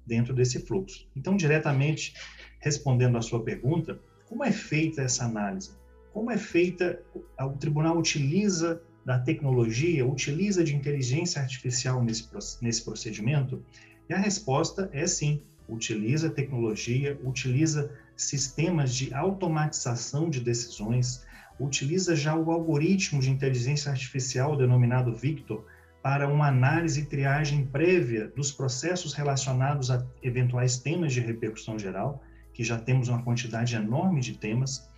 dentro 0.07 0.33
desse 0.33 0.59
fluxo. 0.65 1.07
Então, 1.15 1.35
diretamente 1.35 2.13
respondendo 2.59 3.17
à 3.17 3.21
sua 3.21 3.43
pergunta, 3.43 3.99
como 4.25 4.43
é 4.43 4.51
feita 4.51 5.01
essa 5.01 5.25
análise? 5.25 5.77
Como 6.13 6.31
é 6.31 6.37
feita? 6.37 7.01
O 7.39 7.49
tribunal 7.51 7.97
utiliza 7.97 8.81
da 9.05 9.19
tecnologia, 9.19 10.05
utiliza 10.05 10.63
de 10.63 10.75
inteligência 10.75 11.41
artificial 11.41 12.03
nesse, 12.03 12.27
nesse 12.61 12.83
procedimento? 12.83 13.63
E 14.09 14.13
a 14.13 14.17
resposta 14.17 14.89
é 14.91 15.05
sim, 15.05 15.41
utiliza 15.67 16.29
tecnologia, 16.29 17.19
utiliza 17.23 17.91
sistemas 18.15 18.93
de 18.93 19.13
automatização 19.13 20.29
de 20.29 20.39
decisões, 20.41 21.23
utiliza 21.59 22.15
já 22.15 22.35
o 22.35 22.51
algoritmo 22.51 23.21
de 23.21 23.29
inteligência 23.29 23.91
artificial 23.91 24.57
denominado 24.57 25.15
Victor 25.15 25.65
para 26.01 26.27
uma 26.27 26.47
análise 26.47 27.01
e 27.01 27.05
triagem 27.05 27.65
prévia 27.65 28.27
dos 28.35 28.51
processos 28.51 29.13
relacionados 29.13 29.91
a 29.91 30.05
eventuais 30.23 30.77
temas 30.77 31.13
de 31.13 31.19
repercussão 31.19 31.77
geral, 31.77 32.23
que 32.53 32.63
já 32.63 32.79
temos 32.79 33.09
uma 33.09 33.21
quantidade 33.21 33.75
enorme 33.75 34.21
de 34.21 34.37
temas, 34.37 34.89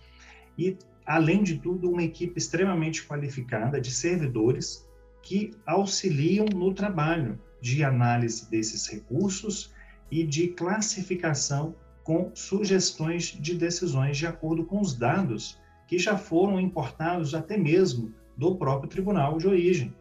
e 0.56 0.76
além 1.06 1.42
de 1.42 1.58
tudo, 1.58 1.90
uma 1.90 2.02
equipe 2.02 2.38
extremamente 2.38 3.04
qualificada 3.04 3.80
de 3.80 3.90
servidores 3.90 4.88
que 5.22 5.52
auxiliam 5.66 6.46
no 6.46 6.72
trabalho 6.74 7.38
de 7.60 7.84
análise 7.84 8.50
desses 8.50 8.86
recursos 8.86 9.72
e 10.10 10.24
de 10.24 10.48
classificação 10.48 11.74
com 12.02 12.30
sugestões 12.34 13.36
de 13.40 13.54
decisões 13.54 14.18
de 14.18 14.26
acordo 14.26 14.64
com 14.64 14.80
os 14.80 14.94
dados 14.94 15.58
que 15.86 15.98
já 15.98 16.16
foram 16.16 16.60
importados 16.60 17.34
até 17.34 17.56
mesmo 17.56 18.12
do 18.36 18.56
próprio 18.56 18.90
tribunal 18.90 19.38
de 19.38 19.46
origem. 19.46 19.94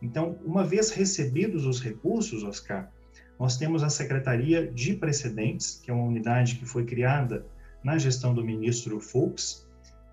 Então, 0.00 0.38
uma 0.44 0.64
vez 0.64 0.90
recebidos 0.90 1.66
os 1.66 1.80
recursos, 1.80 2.42
Oscar, 2.42 2.90
nós 3.38 3.56
temos 3.56 3.82
a 3.82 3.88
Secretaria 3.88 4.66
de 4.66 4.94
Precedentes, 4.94 5.80
que 5.82 5.90
é 5.90 5.94
uma 5.94 6.06
unidade 6.06 6.56
que 6.56 6.64
foi 6.64 6.84
criada 6.84 7.46
na 7.82 7.98
gestão 7.98 8.34
do 8.34 8.44
ministro 8.44 9.00
Fux, 9.00 9.63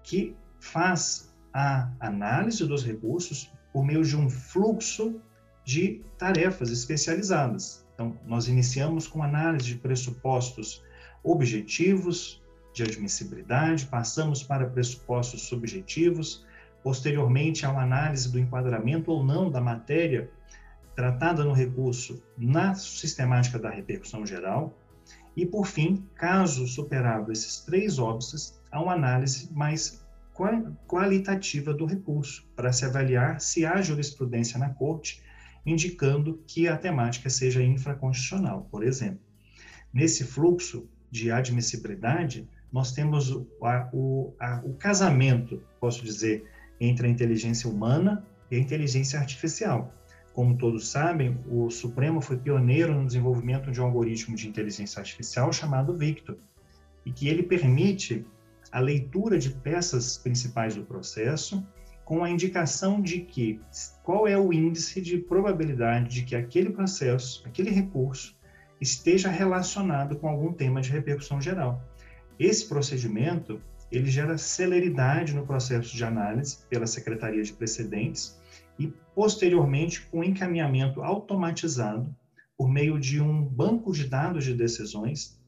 que 0.03 0.35
faz 0.59 1.33
a 1.53 1.91
análise 1.99 2.65
dos 2.65 2.83
recursos 2.85 3.51
por 3.73 3.83
meio 3.83 4.03
de 4.03 4.15
um 4.15 4.29
fluxo 4.29 5.21
de 5.63 6.01
tarefas 6.17 6.69
especializadas. 6.69 7.85
Então, 7.93 8.17
nós 8.25 8.47
iniciamos 8.47 9.07
com 9.07 9.21
análise 9.21 9.65
de 9.65 9.75
pressupostos 9.75 10.83
objetivos 11.23 12.41
de 12.73 12.83
admissibilidade, 12.83 13.85
passamos 13.85 14.41
para 14.41 14.69
pressupostos 14.69 15.43
subjetivos, 15.43 16.45
posteriormente 16.83 17.65
a 17.65 17.69
uma 17.69 17.83
análise 17.83 18.31
do 18.31 18.39
enquadramento 18.39 19.11
ou 19.11 19.23
não 19.23 19.51
da 19.51 19.61
matéria 19.61 20.31
tratada 20.95 21.43
no 21.43 21.53
recurso 21.53 22.21
na 22.37 22.73
sistemática 22.75 23.59
da 23.59 23.69
repercussão 23.69 24.25
geral, 24.25 24.77
e, 25.35 25.45
por 25.45 25.65
fim, 25.65 26.05
caso 26.15 26.67
superado 26.67 27.31
esses 27.31 27.61
três 27.61 27.99
óbices, 27.99 28.59
há 28.71 28.81
uma 28.81 28.93
análise 28.93 29.51
mais 29.53 30.01
qualitativa 30.87 31.73
do 31.73 31.85
recurso, 31.85 32.47
para 32.55 32.71
se 32.71 32.85
avaliar 32.85 33.39
se 33.39 33.65
há 33.65 33.81
jurisprudência 33.81 34.57
na 34.57 34.69
Corte 34.69 35.21
indicando 35.65 36.41
que 36.47 36.67
a 36.67 36.77
temática 36.77 37.29
seja 37.29 37.63
infraconstitucional, 37.63 38.67
por 38.71 38.83
exemplo. 38.83 39.19
Nesse 39.93 40.23
fluxo 40.23 40.89
de 41.09 41.31
admissibilidade, 41.31 42.47
nós 42.71 42.93
temos 42.93 43.31
o, 43.31 43.47
a, 43.61 43.89
o, 43.93 44.33
a, 44.39 44.61
o 44.63 44.73
casamento, 44.73 45.61
posso 45.79 46.03
dizer, 46.03 46.45
entre 46.79 47.07
a 47.07 47.09
inteligência 47.09 47.69
humana 47.69 48.25
e 48.49 48.55
a 48.55 48.59
inteligência 48.59 49.19
artificial. 49.19 49.91
Como 50.33 50.57
todos 50.57 50.89
sabem, 50.89 51.37
o 51.47 51.69
Supremo 51.69 52.21
foi 52.21 52.37
pioneiro 52.37 52.95
no 52.95 53.05
desenvolvimento 53.05 53.69
de 53.69 53.81
um 53.81 53.85
algoritmo 53.85 54.35
de 54.35 54.47
inteligência 54.47 54.99
artificial 54.99 55.51
chamado 55.51 55.95
Victor, 55.95 56.37
e 57.05 57.11
que 57.11 57.27
ele 57.27 57.43
permite 57.43 58.25
a 58.71 58.79
leitura 58.79 59.37
de 59.37 59.49
peças 59.49 60.17
principais 60.17 60.75
do 60.75 60.83
processo 60.83 61.65
com 62.05 62.23
a 62.23 62.29
indicação 62.29 63.01
de 63.01 63.21
que 63.21 63.59
qual 64.03 64.27
é 64.27 64.37
o 64.37 64.51
índice 64.51 65.01
de 65.01 65.17
probabilidade 65.17 66.09
de 66.09 66.23
que 66.23 66.35
aquele 66.35 66.69
processo, 66.69 67.43
aquele 67.45 67.69
recurso, 67.69 68.35
esteja 68.79 69.29
relacionado 69.29 70.17
com 70.17 70.27
algum 70.27 70.51
tema 70.51 70.81
de 70.81 70.89
repercussão 70.89 71.39
geral. 71.39 71.81
Esse 72.39 72.67
procedimento 72.67 73.61
ele 73.91 74.09
gera 74.09 74.37
celeridade 74.37 75.33
no 75.33 75.45
processo 75.45 75.95
de 75.95 76.03
análise 76.03 76.59
pela 76.69 76.87
Secretaria 76.87 77.43
de 77.43 77.53
Precedentes 77.53 78.39
e, 78.79 78.87
posteriormente, 79.13 80.01
com 80.03 80.23
encaminhamento 80.23 81.03
automatizado 81.03 82.15
por 82.57 82.69
meio 82.69 82.99
de 82.99 83.21
um 83.21 83.43
banco 83.43 83.91
de 83.91 84.07
dados 84.07 84.45
de 84.45 84.53
decisões 84.53 85.40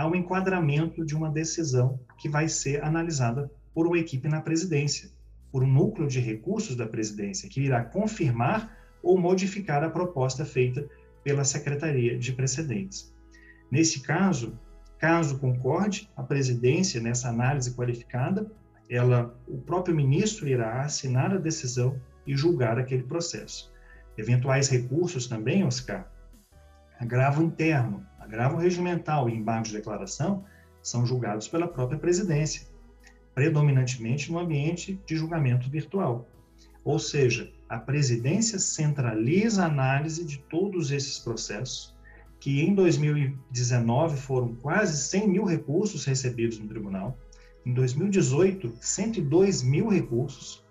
ao 0.00 0.16
enquadramento 0.16 1.04
de 1.04 1.14
uma 1.14 1.28
decisão 1.28 2.00
que 2.16 2.26
vai 2.26 2.48
ser 2.48 2.82
analisada 2.82 3.50
por 3.74 3.86
uma 3.86 3.98
equipe 3.98 4.28
na 4.28 4.40
presidência, 4.40 5.10
por 5.52 5.62
um 5.62 5.70
núcleo 5.70 6.08
de 6.08 6.18
recursos 6.20 6.74
da 6.74 6.86
presidência, 6.86 7.50
que 7.50 7.60
irá 7.60 7.84
confirmar 7.84 8.74
ou 9.02 9.18
modificar 9.18 9.84
a 9.84 9.90
proposta 9.90 10.42
feita 10.42 10.88
pela 11.22 11.44
Secretaria 11.44 12.18
de 12.18 12.32
Precedentes. 12.32 13.14
Nesse 13.70 14.00
caso, 14.00 14.58
caso 14.98 15.38
concorde 15.38 16.10
a 16.16 16.22
presidência 16.22 16.98
nessa 16.98 17.28
análise 17.28 17.74
qualificada, 17.74 18.50
ela, 18.88 19.38
o 19.46 19.58
próprio 19.58 19.94
ministro 19.94 20.48
irá 20.48 20.80
assinar 20.80 21.30
a 21.30 21.38
decisão 21.38 22.00
e 22.26 22.34
julgar 22.34 22.78
aquele 22.78 23.02
processo. 23.02 23.70
Eventuais 24.16 24.68
recursos 24.68 25.26
também, 25.26 25.62
Oscar, 25.62 26.10
agravo 26.98 27.42
interno, 27.42 28.06
agravo 28.30 28.58
regimental 28.58 29.28
e 29.28 29.34
embargo 29.34 29.66
de 29.66 29.72
declaração 29.72 30.44
são 30.80 31.04
julgados 31.04 31.48
pela 31.48 31.66
própria 31.66 31.98
presidência, 31.98 32.62
predominantemente 33.34 34.30
no 34.30 34.38
ambiente 34.38 35.00
de 35.04 35.16
julgamento 35.16 35.68
virtual. 35.68 36.28
Ou 36.84 36.98
seja, 37.00 37.52
a 37.68 37.76
presidência 37.76 38.58
centraliza 38.60 39.64
a 39.64 39.66
análise 39.66 40.24
de 40.24 40.38
todos 40.48 40.92
esses 40.92 41.18
processos, 41.18 41.92
que 42.38 42.62
em 42.62 42.72
2019 42.72 44.16
foram 44.16 44.54
quase 44.54 44.96
100 45.08 45.28
mil 45.28 45.44
recursos 45.44 46.04
recebidos 46.04 46.58
no 46.58 46.68
tribunal, 46.68 47.18
em 47.66 47.74
2018, 47.74 48.74
102 48.80 49.62
mil 49.62 49.88
recursos, 49.88 50.64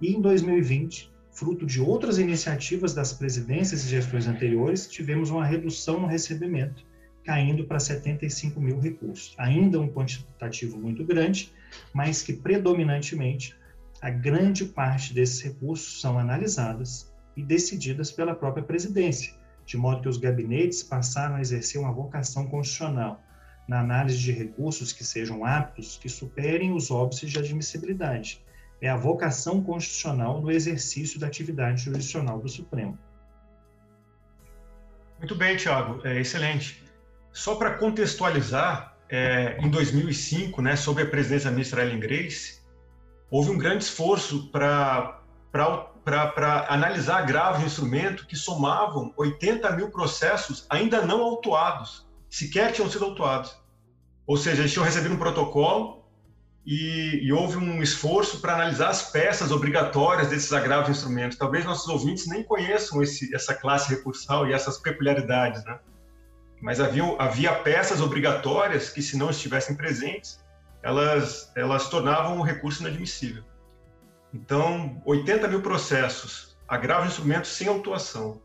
e 0.00 0.14
em 0.14 0.20
2020, 0.20 1.12
fruto 1.32 1.66
de 1.66 1.80
outras 1.80 2.18
iniciativas 2.18 2.94
das 2.94 3.12
presidências 3.12 3.84
e 3.84 3.88
gestões 3.88 4.28
anteriores, 4.28 4.86
tivemos 4.86 5.28
uma 5.28 5.44
redução 5.44 6.00
no 6.00 6.06
recebimento 6.06 6.88
caindo 7.24 7.64
para 7.64 7.78
75 7.78 8.60
mil 8.60 8.78
recursos. 8.78 9.34
Ainda 9.38 9.80
um 9.80 9.88
quantitativo 9.88 10.78
muito 10.78 11.04
grande, 11.04 11.52
mas 11.92 12.22
que 12.22 12.32
predominantemente 12.32 13.54
a 14.00 14.10
grande 14.10 14.64
parte 14.64 15.12
desses 15.12 15.40
recursos 15.40 16.00
são 16.00 16.18
analisadas 16.18 17.12
e 17.36 17.42
decididas 17.42 18.10
pela 18.10 18.34
própria 18.34 18.64
presidência, 18.64 19.34
de 19.66 19.76
modo 19.76 20.02
que 20.02 20.08
os 20.08 20.16
gabinetes 20.16 20.82
passaram 20.82 21.36
a 21.36 21.40
exercer 21.40 21.80
uma 21.80 21.92
vocação 21.92 22.46
constitucional 22.46 23.22
na 23.68 23.80
análise 23.80 24.18
de 24.18 24.32
recursos 24.32 24.92
que 24.92 25.04
sejam 25.04 25.44
aptos, 25.44 25.96
que 25.96 26.08
superem 26.08 26.72
os 26.72 26.90
óbices 26.90 27.30
de 27.30 27.38
admissibilidade. 27.38 28.44
É 28.80 28.88
a 28.88 28.96
vocação 28.96 29.62
constitucional 29.62 30.40
no 30.40 30.50
exercício 30.50 31.20
da 31.20 31.26
atividade 31.26 31.82
jurisdicional 31.82 32.40
do 32.40 32.48
Supremo. 32.48 32.98
Muito 35.18 35.34
bem, 35.34 35.56
Tiago, 35.56 36.00
é 36.04 36.18
excelente. 36.18 36.82
Só 37.32 37.54
para 37.56 37.74
contextualizar, 37.74 38.96
é, 39.08 39.56
em 39.60 39.68
2005, 39.68 40.60
né, 40.62 40.76
sob 40.76 41.02
a 41.02 41.06
presidência 41.06 41.46
da 41.50 41.52
ministra 41.52 41.82
Ellen 41.82 42.00
Grace, 42.00 42.60
houve 43.30 43.50
um 43.50 43.58
grande 43.58 43.84
esforço 43.84 44.48
para 44.50 45.20
analisar 46.68 47.18
agravos 47.18 47.60
de 47.60 47.66
instrumento 47.66 48.26
que 48.26 48.36
somavam 48.36 49.12
80 49.16 49.70
mil 49.76 49.90
processos 49.90 50.66
ainda 50.68 51.04
não 51.06 51.22
autuados, 51.22 52.08
sequer 52.28 52.72
tinham 52.72 52.90
sido 52.90 53.04
autuados. 53.04 53.56
Ou 54.26 54.36
seja, 54.36 54.62
eles 54.62 54.72
tinham 54.72 54.84
recebido 54.84 55.14
um 55.14 55.18
protocolo 55.18 56.04
e, 56.64 57.20
e 57.22 57.32
houve 57.32 57.56
um 57.56 57.82
esforço 57.82 58.40
para 58.40 58.54
analisar 58.54 58.90
as 58.90 59.10
peças 59.10 59.50
obrigatórias 59.50 60.28
desses 60.28 60.52
agravos 60.52 60.86
de 60.86 60.92
instrumentos. 60.92 61.38
Talvez 61.38 61.64
nossos 61.64 61.88
ouvintes 61.88 62.26
nem 62.26 62.44
conheçam 62.44 63.02
esse, 63.02 63.34
essa 63.34 63.54
classe 63.54 63.88
recursal 63.90 64.46
e 64.46 64.52
essas 64.52 64.78
peculiaridades, 64.78 65.64
né? 65.64 65.78
Mas 66.60 66.80
havia, 66.80 67.04
havia 67.18 67.54
peças 67.54 68.00
obrigatórias 68.00 68.90
que, 68.90 69.00
se 69.00 69.16
não 69.16 69.30
estivessem 69.30 69.76
presentes, 69.76 70.44
elas, 70.82 71.50
elas 71.56 71.88
tornavam 71.88 72.38
o 72.38 72.42
recurso 72.42 72.82
inadmissível. 72.82 73.44
Então, 74.32 75.00
80 75.04 75.48
mil 75.48 75.62
processos, 75.62 76.56
agravos 76.68 77.04
de 77.04 77.10
instrumentos 77.12 77.50
sem 77.50 77.66
autuação. 77.66 78.40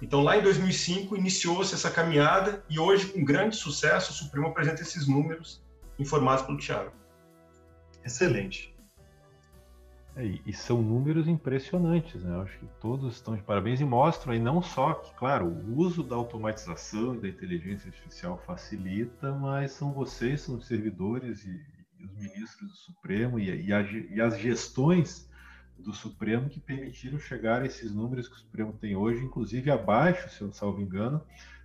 Então, 0.00 0.22
lá 0.22 0.36
em 0.36 0.42
2005, 0.42 1.16
iniciou-se 1.16 1.74
essa 1.74 1.90
caminhada 1.90 2.64
e 2.70 2.78
hoje, 2.78 3.06
com 3.06 3.24
grande 3.24 3.56
sucesso, 3.56 4.12
o 4.12 4.14
Supremo 4.14 4.48
apresenta 4.48 4.82
esses 4.82 5.06
números 5.06 5.62
informados 5.98 6.44
pelo 6.44 6.58
Tiago. 6.58 6.92
Excelente. 8.04 8.75
É, 10.16 10.24
e 10.46 10.52
são 10.54 10.80
números 10.80 11.28
impressionantes, 11.28 12.22
né? 12.22 12.34
Eu 12.34 12.40
acho 12.40 12.58
que 12.58 12.66
todos 12.80 13.16
estão 13.16 13.36
de 13.36 13.42
parabéns 13.42 13.82
e 13.82 13.84
mostram 13.84 14.32
aí 14.32 14.38
não 14.38 14.62
só 14.62 14.94
que, 14.94 15.14
claro, 15.14 15.46
o 15.46 15.76
uso 15.76 16.02
da 16.02 16.16
automatização 16.16 17.14
e 17.14 17.20
da 17.20 17.28
inteligência 17.28 17.88
artificial 17.88 18.38
facilita, 18.46 19.32
mas 19.34 19.72
são 19.72 19.92
vocês, 19.92 20.40
são 20.40 20.56
os 20.56 20.66
servidores 20.66 21.44
e, 21.44 21.50
e 22.00 22.04
os 22.04 22.14
ministros 22.16 22.70
do 22.70 22.76
Supremo 22.76 23.38
e, 23.38 23.66
e, 23.66 23.72
a, 23.74 23.82
e 23.82 24.18
as 24.18 24.38
gestões 24.38 25.28
do 25.78 25.92
Supremo 25.92 26.48
que 26.48 26.60
permitiram 26.60 27.18
chegar 27.18 27.60
a 27.60 27.66
esses 27.66 27.94
números 27.94 28.26
que 28.26 28.36
o 28.36 28.38
Supremo 28.38 28.72
tem 28.72 28.96
hoje, 28.96 29.22
inclusive 29.22 29.70
abaixo, 29.70 30.30
se 30.30 30.40
eu 30.40 30.46
não 30.46 30.54
salvo 30.54 30.80
engano, 30.80 31.22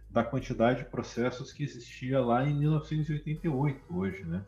da 0.10 0.26
quantidade 0.26 0.84
de 0.84 0.90
processos 0.90 1.54
que 1.54 1.64
existia 1.64 2.20
lá 2.20 2.46
em 2.46 2.54
1988, 2.60 3.82
hoje, 3.96 4.26
né? 4.26 4.44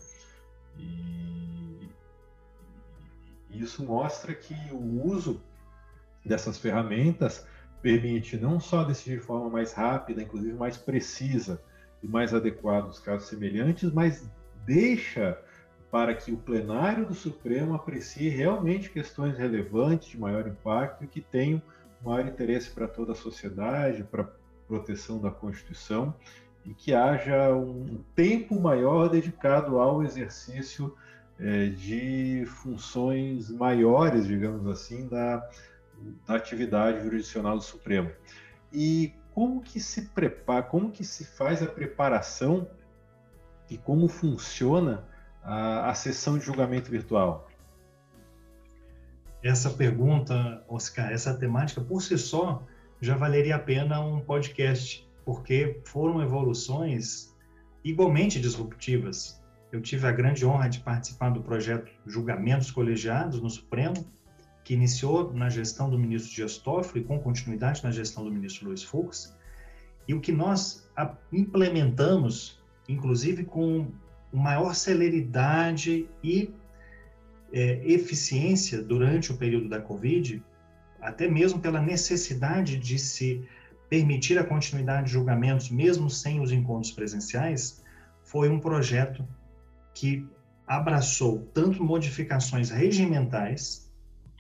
E 0.78 1.88
isso 3.62 3.84
mostra 3.86 4.34
que 4.34 4.56
o 4.72 5.06
uso 5.08 5.42
dessas 6.26 6.58
ferramentas 6.58 7.46
permite 7.82 8.38
não 8.38 8.60
só 8.60 8.84
decidir 8.84 9.20
de 9.20 9.26
forma 9.26 9.50
mais 9.50 9.74
rápida, 9.74 10.24
inclusive 10.24 10.54
mais 10.54 10.78
precisa 10.78 11.62
e 12.02 12.08
mais 12.08 12.34
adequada 12.34 12.88
os 12.88 13.00
casos 13.00 13.28
semelhantes, 13.28 13.92
mas 13.92 14.30
deixa 14.66 15.38
para 15.92 16.16
que 16.16 16.32
o 16.32 16.38
plenário 16.38 17.06
do 17.06 17.14
Supremo 17.14 17.76
aprecie 17.76 18.30
realmente 18.30 18.90
questões 18.90 19.38
relevantes, 19.38 20.10
de 20.10 20.20
maior 20.20 20.48
impacto 20.48 21.04
e 21.04 21.08
que 21.08 21.22
tenham 21.22 21.62
maior 22.04 22.26
interesse 22.26 22.70
para 22.72 22.88
toda 22.88 23.12
a 23.12 23.16
sociedade, 23.16 24.04
para 24.04 24.24
a 24.24 24.28
proteção 24.68 25.20
da 25.20 25.30
Constituição 25.30 26.16
e 26.66 26.74
que 26.74 26.94
haja 26.94 27.54
um 27.54 28.02
tempo 28.16 28.60
maior 28.60 29.10
dedicado 29.10 29.78
ao 29.78 30.04
exercício 30.04 30.96
é, 31.40 31.68
de 31.68 32.46
funções 32.46 33.50
maiores, 33.50 34.28
digamos 34.28 34.68
assim, 34.68 35.08
da, 35.08 35.38
da 36.28 36.36
atividade 36.36 37.04
jurisdicional 37.04 37.58
do 37.58 37.64
Supremo. 37.64 38.12
E 38.72 39.14
como 39.34 39.62
que 39.62 39.80
se 39.80 40.04
prepara, 40.10 40.64
como 40.64 40.92
que 40.92 41.04
se 41.04 41.26
faz 41.26 41.62
a 41.62 41.68
preparação 41.68 42.68
e 43.70 43.78
como 43.78 44.08
funciona 44.08 45.08
a, 45.42 45.90
a 45.90 45.94
sessão 45.94 46.38
de 46.38 46.46
julgamento 46.46 46.92
virtual? 46.92 47.50
Essa 49.44 49.70
pergunta, 49.70 50.64
Oscar, 50.70 51.12
essa 51.12 51.34
temática 51.34 51.82
por 51.82 52.02
si 52.02 52.18
só 52.18 52.64
já 53.02 53.18
valeria 53.18 53.58
a 53.58 53.60
pena 53.60 54.00
um 54.00 54.22
podcast, 54.22 55.06
porque 55.26 55.82
foram 55.86 56.22
evoluções 56.22 57.36
igualmente 57.84 58.40
disruptivas. 58.40 59.43
Eu 59.74 59.82
tive 59.82 60.06
a 60.06 60.12
grande 60.12 60.46
honra 60.46 60.70
de 60.70 60.82
participar 60.82 61.32
do 61.32 61.42
projeto 61.42 61.92
Julgamentos 62.06 62.70
Colegiados 62.70 63.42
no 63.42 63.50
Supremo, 63.50 64.06
que 64.64 64.76
iniciou 64.76 65.34
na 65.34 65.50
gestão 65.50 65.90
do 65.90 65.98
ministro 65.98 66.32
Dias 66.32 66.60
Toffoli, 66.60 67.04
com 67.04 67.20
continuidade 67.20 67.84
na 67.84 67.90
gestão 67.90 68.24
do 68.24 68.30
ministro 68.30 68.68
Luiz 68.68 68.84
Fux, 68.84 69.36
e 70.08 70.14
o 70.14 70.22
que 70.22 70.32
nós 70.32 70.88
implementamos, 71.32 72.62
inclusive 72.88 73.46
com 73.46 73.88
maior 74.32 74.76
celeridade 74.76 76.08
e 76.24 76.54
é, 77.52 77.82
eficiência 77.84 78.80
durante 78.80 79.32
o 79.32 79.38
período 79.38 79.68
da 79.68 79.82
Covid, 79.82 80.40
até 81.02 81.28
mesmo 81.28 81.60
pela 81.60 81.82
necessidade 81.82 82.78
de 82.78 83.00
se 83.00 83.44
permitir 83.90 84.38
a 84.38 84.44
continuidade 84.44 85.08
de 85.08 85.14
julgamentos, 85.14 85.72
mesmo 85.72 86.12
sem 86.12 86.40
os 86.40 86.52
encontros 86.52 86.92
presenciais, 86.92 87.84
foi 88.22 88.50
um 88.50 88.60
projeto 88.60 89.28
que 89.94 90.28
abraçou 90.68 91.40
tanto 91.54 91.84
modificações 91.84 92.70
regimentais, 92.70 93.92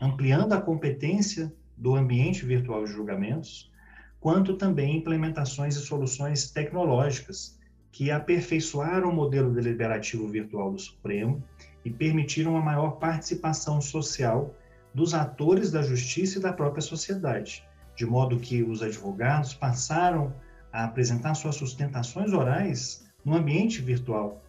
ampliando 0.01 0.53
a 0.53 0.61
competência 0.61 1.53
do 1.77 1.95
ambiente 1.95 2.45
virtual 2.45 2.85
de 2.85 2.91
julgamentos, 2.91 3.71
quanto 4.19 4.55
também 4.55 4.97
implementações 4.97 5.75
e 5.75 5.81
soluções 5.81 6.51
tecnológicas 6.51 7.59
que 7.91 8.09
aperfeiçoaram 8.09 9.09
o 9.09 9.13
modelo 9.13 9.53
deliberativo 9.53 10.27
virtual 10.27 10.71
do 10.71 10.79
Supremo 10.79 11.43
e 11.85 11.89
permitiram 11.89 12.57
a 12.57 12.61
maior 12.61 12.91
participação 12.91 13.81
social 13.81 14.55
dos 14.93 15.13
atores 15.13 15.71
da 15.71 15.81
justiça 15.81 16.39
e 16.39 16.41
da 16.41 16.53
própria 16.53 16.81
sociedade, 16.81 17.63
de 17.95 18.05
modo 18.05 18.39
que 18.39 18.63
os 18.63 18.81
advogados 18.81 19.53
passaram 19.53 20.33
a 20.71 20.85
apresentar 20.85 21.33
suas 21.35 21.55
sustentações 21.55 22.33
orais 22.33 23.05
no 23.23 23.35
ambiente 23.35 23.81
virtual, 23.81 24.42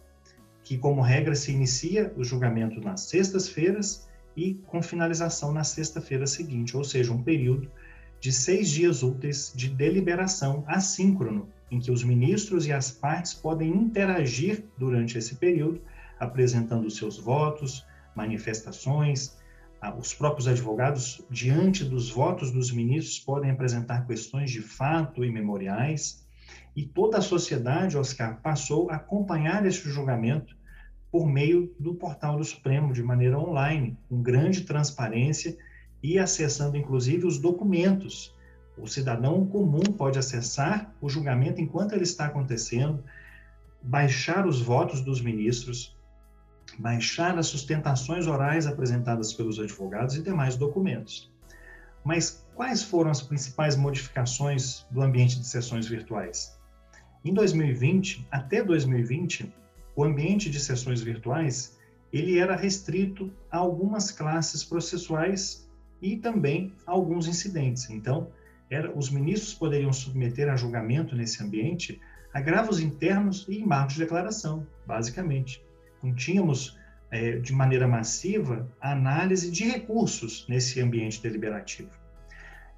que, 0.65 0.79
como 0.79 0.99
regra, 0.99 1.35
se 1.35 1.51
inicia 1.51 2.11
o 2.17 2.23
julgamento 2.23 2.81
nas 2.81 3.01
sextas-feiras 3.01 4.09
e 4.35 4.55
com 4.65 4.81
finalização 4.81 5.53
na 5.53 5.63
sexta-feira 5.63 6.25
seguinte, 6.25 6.75
ou 6.75 6.83
seja, 6.83 7.13
um 7.13 7.21
período 7.21 7.71
de 8.19 8.31
seis 8.31 8.69
dias 8.69 9.03
úteis 9.03 9.53
de 9.55 9.69
deliberação 9.69 10.63
assíncrono 10.67 11.47
em 11.69 11.79
que 11.79 11.91
os 11.91 12.03
ministros 12.03 12.65
e 12.65 12.73
as 12.73 12.89
partes 12.89 13.35
podem 13.35 13.69
interagir 13.69 14.65
durante 14.75 15.19
esse 15.19 15.35
período, 15.35 15.81
apresentando 16.19 16.89
seus 16.89 17.17
votos, 17.19 17.85
manifestações. 18.15 19.37
Os 19.99 20.15
próprios 20.15 20.47
advogados, 20.47 21.23
diante 21.29 21.83
dos 21.83 22.09
votos 22.09 22.49
dos 22.49 22.71
ministros, 22.71 23.19
podem 23.19 23.51
apresentar 23.51 24.07
questões 24.07 24.49
de 24.49 24.61
fato 24.61 25.23
e 25.23 25.31
memoriais. 25.31 26.24
E 26.75 26.83
toda 26.83 27.17
a 27.17 27.21
sociedade, 27.21 27.97
Oscar, 27.97 28.41
passou 28.41 28.89
a 28.89 28.95
acompanhar 28.95 29.65
esse 29.65 29.89
julgamento 29.89 30.55
por 31.11 31.25
meio 31.25 31.73
do 31.79 31.95
portal 31.95 32.37
do 32.37 32.43
Supremo, 32.43 32.91
de 32.91 33.01
maneira 33.01 33.39
online, 33.39 33.97
com 34.09 34.21
grande 34.21 34.61
transparência 34.61 35.57
e 36.03 36.19
acessando, 36.19 36.75
inclusive, 36.75 37.25
os 37.25 37.39
documentos 37.39 38.35
o 38.77 38.87
cidadão 38.87 39.45
comum 39.45 39.81
pode 39.81 40.19
acessar 40.19 40.93
o 40.99 41.07
julgamento 41.07 41.61
enquanto 41.61 41.93
ele 41.93 42.03
está 42.03 42.25
acontecendo, 42.25 43.03
baixar 43.81 44.45
os 44.45 44.61
votos 44.61 45.01
dos 45.01 45.21
ministros, 45.21 45.95
baixar 46.77 47.37
as 47.37 47.47
sustentações 47.47 48.27
orais 48.27 48.67
apresentadas 48.67 49.33
pelos 49.33 49.59
advogados 49.59 50.15
e 50.15 50.21
demais 50.21 50.57
documentos. 50.57 51.31
Mas 52.03 52.45
quais 52.53 52.83
foram 52.83 53.09
as 53.09 53.21
principais 53.21 53.75
modificações 53.75 54.85
do 54.91 55.01
ambiente 55.01 55.39
de 55.39 55.47
sessões 55.47 55.87
virtuais? 55.87 56.54
Em 57.25 57.33
2020, 57.33 58.27
até 58.29 58.63
2020, 58.63 59.51
o 59.95 60.03
ambiente 60.03 60.47
de 60.47 60.59
sessões 60.59 61.01
virtuais 61.01 61.75
ele 62.13 62.37
era 62.37 62.55
restrito 62.55 63.33
a 63.49 63.57
algumas 63.57 64.11
classes 64.11 64.63
processuais 64.63 65.67
e 65.99 66.17
também 66.17 66.71
a 66.85 66.91
alguns 66.91 67.27
incidentes. 67.27 67.89
Então, 67.89 68.29
era, 68.69 68.95
os 68.95 69.09
ministros 69.09 69.55
poderiam 69.55 69.91
submeter 69.91 70.47
a 70.49 70.55
julgamento 70.55 71.15
nesse 71.15 71.43
ambiente 71.43 71.99
agravos 72.31 72.79
internos 72.79 73.47
e 73.49 73.59
embargos 73.59 73.95
de 73.95 74.01
declaração, 74.01 74.67
basicamente. 74.85 75.65
Não 76.03 76.13
tínhamos, 76.13 76.77
é, 77.09 77.39
de 77.39 77.51
maneira 77.53 77.87
massiva, 77.87 78.71
a 78.79 78.91
análise 78.91 79.49
de 79.49 79.63
recursos 79.63 80.45
nesse 80.47 80.79
ambiente 80.79 81.23
deliberativo. 81.23 81.89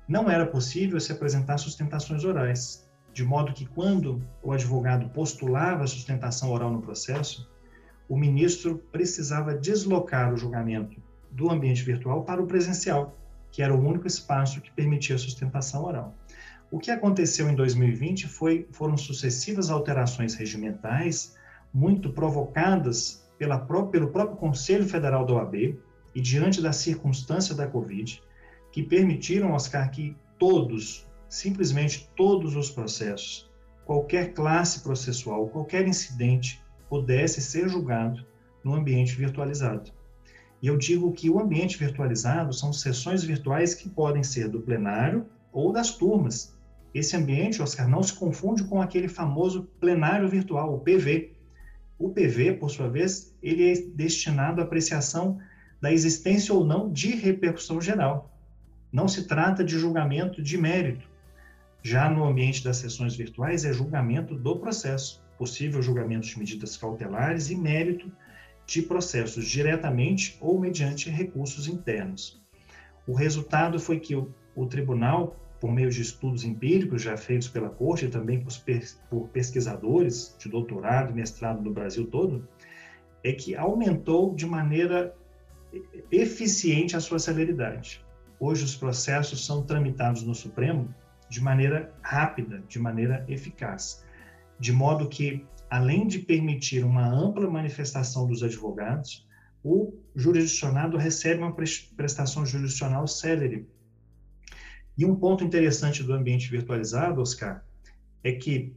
Não 0.08 0.32
era 0.32 0.46
possível 0.46 1.02
se 1.02 1.12
apresentar 1.12 1.58
sustentações 1.58 2.24
orais, 2.24 2.87
de 3.18 3.24
modo 3.24 3.52
que, 3.52 3.66
quando 3.66 4.22
o 4.44 4.52
advogado 4.52 5.10
postulava 5.10 5.84
a 5.84 5.88
sustentação 5.88 6.52
oral 6.52 6.70
no 6.70 6.84
processo, 6.84 7.50
o 8.08 8.16
ministro 8.16 8.78
precisava 8.92 9.56
deslocar 9.56 10.32
o 10.32 10.38
julgamento 10.38 11.02
do 11.32 11.50
ambiente 11.50 11.82
virtual 11.82 12.24
para 12.24 12.40
o 12.40 12.46
presencial, 12.46 13.18
que 13.52 13.64
era 13.64 13.74
o 13.74 13.84
único 13.84 14.06
espaço 14.06 14.62
que 14.62 14.70
permitia 14.70 15.16
a 15.16 15.18
sustentação 15.18 15.86
oral. 15.86 16.16
O 16.70 16.78
que 16.78 16.92
aconteceu 16.92 17.50
em 17.50 17.56
2020 17.56 18.28
foi, 18.28 18.68
foram 18.72 18.96
sucessivas 18.96 19.72
alterações 19.72 20.36
regimentais, 20.36 21.36
muito 21.74 22.12
provocadas 22.12 23.28
pela, 23.36 23.58
pelo 23.88 24.10
próprio 24.10 24.38
Conselho 24.38 24.88
Federal 24.88 25.26
da 25.26 25.34
OAB 25.34 25.76
e 26.14 26.22
diante 26.22 26.62
da 26.62 26.72
circunstância 26.72 27.56
da 27.56 27.66
Covid, 27.66 28.22
que 28.72 28.84
permitiram, 28.84 29.54
Oscar, 29.54 29.90
que 29.90 30.16
todos, 30.38 31.07
simplesmente 31.30 32.10
todos 32.16 32.56
os 32.56 32.70
processos, 32.70 33.50
qualquer 33.86 34.34
classe 34.34 34.82
processual, 34.82 35.48
qualquer 35.48 35.88
incidente, 35.88 36.62
pudesse 36.90 37.42
ser 37.42 37.68
julgado 37.68 38.26
no 38.64 38.74
ambiente 38.74 39.16
virtualizado. 39.16 39.92
E 40.62 40.68
eu 40.68 40.78
digo 40.78 41.12
que 41.12 41.30
o 41.30 41.40
ambiente 41.40 41.78
virtualizado 41.78 42.54
são 42.54 42.74
sessões 42.74 43.24
virtuais 43.24 43.74
que 43.76 43.90
podem 43.90 44.24
ser 44.24 44.50
do 44.50 44.62
plenário 44.62 45.26
ou 45.52 45.72
das 45.72 45.96
turmas, 45.96 46.58
esse 46.98 47.16
ambiente, 47.16 47.62
Oscar, 47.62 47.88
não 47.88 48.02
se 48.02 48.14
confunde 48.14 48.64
com 48.64 48.82
aquele 48.82 49.08
famoso 49.08 49.70
plenário 49.80 50.28
virtual, 50.28 50.74
o 50.74 50.80
PV. 50.80 51.32
O 52.00 52.10
PV, 52.10 52.54
por 52.54 52.72
sua 52.72 52.90
vez, 52.90 53.36
ele 53.42 53.72
é 53.72 53.76
destinado 53.94 54.62
à 54.62 54.64
apreciação 54.64 55.38
da 55.80 55.92
existência 55.92 56.54
ou 56.56 56.66
não 56.66 56.92
de 56.92 57.10
repercussão 57.16 57.80
geral. 57.80 58.36
Não 58.92 59.08
se 59.08 59.28
trata 59.28 59.64
de 59.64 59.78
julgamento 59.78 60.42
de 60.42 60.58
mérito. 60.58 61.08
Já 61.84 62.10
no 62.10 62.26
ambiente 62.26 62.64
das 62.64 62.78
sessões 62.78 63.16
virtuais, 63.16 63.64
é 63.66 63.72
julgamento 63.72 64.36
do 64.36 64.58
processo, 64.58 65.24
possível 65.38 65.82
julgamento 65.82 66.28
de 66.28 66.38
medidas 66.38 66.76
cautelares 66.76 67.50
e 67.50 67.56
mérito 67.56 68.12
de 68.66 68.82
processos 68.82 69.46
diretamente 69.46 70.38
ou 70.42 70.60
mediante 70.60 71.10
recursos 71.10 71.68
internos. 71.68 72.42
O 73.08 73.14
resultado 73.14 73.80
foi 73.80 74.00
que 74.00 74.16
o, 74.16 74.34
o 74.56 74.66
tribunal 74.66 75.36
por 75.60 75.72
meio 75.72 75.90
de 75.90 76.02
estudos 76.02 76.44
empíricos 76.44 77.02
já 77.02 77.18
feitos 77.18 77.48
pela 77.48 77.70
corte 77.70 78.06
e 78.06 78.10
também 78.10 78.40
por, 78.40 78.54
por 79.10 79.28
pesquisadores 79.30 80.36
de 80.38 80.50
doutorado 80.50 81.12
e 81.12 81.16
mestrado 81.16 81.62
no 81.62 81.74
Brasil 81.74 82.06
todo, 82.08 82.48
é 83.24 83.32
que 83.32 83.56
aumentou 83.56 84.36
de 84.36 84.46
maneira 84.46 85.16
eficiente 86.12 86.96
a 86.96 87.00
sua 87.00 87.20
celeridade. 87.20 88.06
Hoje 88.40 88.64
os 88.64 88.76
processos 88.76 89.46
são 89.46 89.64
tramitados 89.64 90.24
no 90.24 90.36
Supremo 90.36 90.94
de 91.30 91.42
maneira 91.42 91.94
rápida, 92.02 92.64
de 92.68 92.80
maneira 92.80 93.26
eficaz, 93.28 94.06
de 94.60 94.72
modo 94.72 95.10
que, 95.10 95.46
além 95.70 96.08
de 96.08 96.20
permitir 96.20 96.84
uma 96.84 97.06
ampla 97.06 97.50
manifestação 97.50 98.28
dos 98.28 98.44
advogados, 98.44 99.28
o 99.64 99.94
jurisdicionado 100.16 100.98
recebe 100.98 101.42
uma 101.42 101.54
prestação 101.54 102.46
jurisdicional 102.46 103.08
célere, 103.08 103.68
e 104.98 105.06
um 105.06 105.16
ponto 105.16 105.44
interessante 105.44 106.02
do 106.02 106.14
ambiente 106.14 106.50
virtualizado, 106.50 107.22
Oscar, 107.22 107.64
é 108.24 108.32
que 108.32 108.76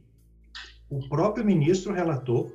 o 0.87 1.07
próprio 1.09 1.43
ministro 1.43 1.93
relator, 1.93 2.51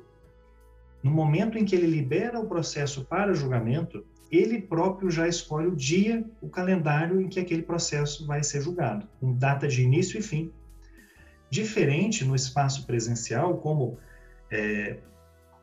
no 1.03 1.11
momento 1.11 1.57
em 1.57 1.65
que 1.65 1.75
ele 1.75 1.87
libera 1.87 2.39
o 2.39 2.47
processo 2.47 3.03
para 3.05 3.33
julgamento, 3.33 4.05
ele 4.31 4.61
próprio 4.61 5.09
já 5.09 5.27
escolhe 5.27 5.67
o 5.67 5.75
dia, 5.75 6.25
o 6.41 6.49
calendário 6.49 7.21
em 7.21 7.27
que 7.27 7.39
aquele 7.39 7.61
processo 7.61 8.25
vai 8.25 8.43
ser 8.43 8.61
julgado, 8.61 9.07
com 9.19 9.33
data 9.33 9.67
de 9.67 9.81
início 9.81 10.19
e 10.19 10.21
fim. 10.21 10.51
Diferente 11.49 12.25
no 12.25 12.35
espaço 12.35 12.85
presencial, 12.85 13.57
como, 13.57 13.97
é, 14.51 14.97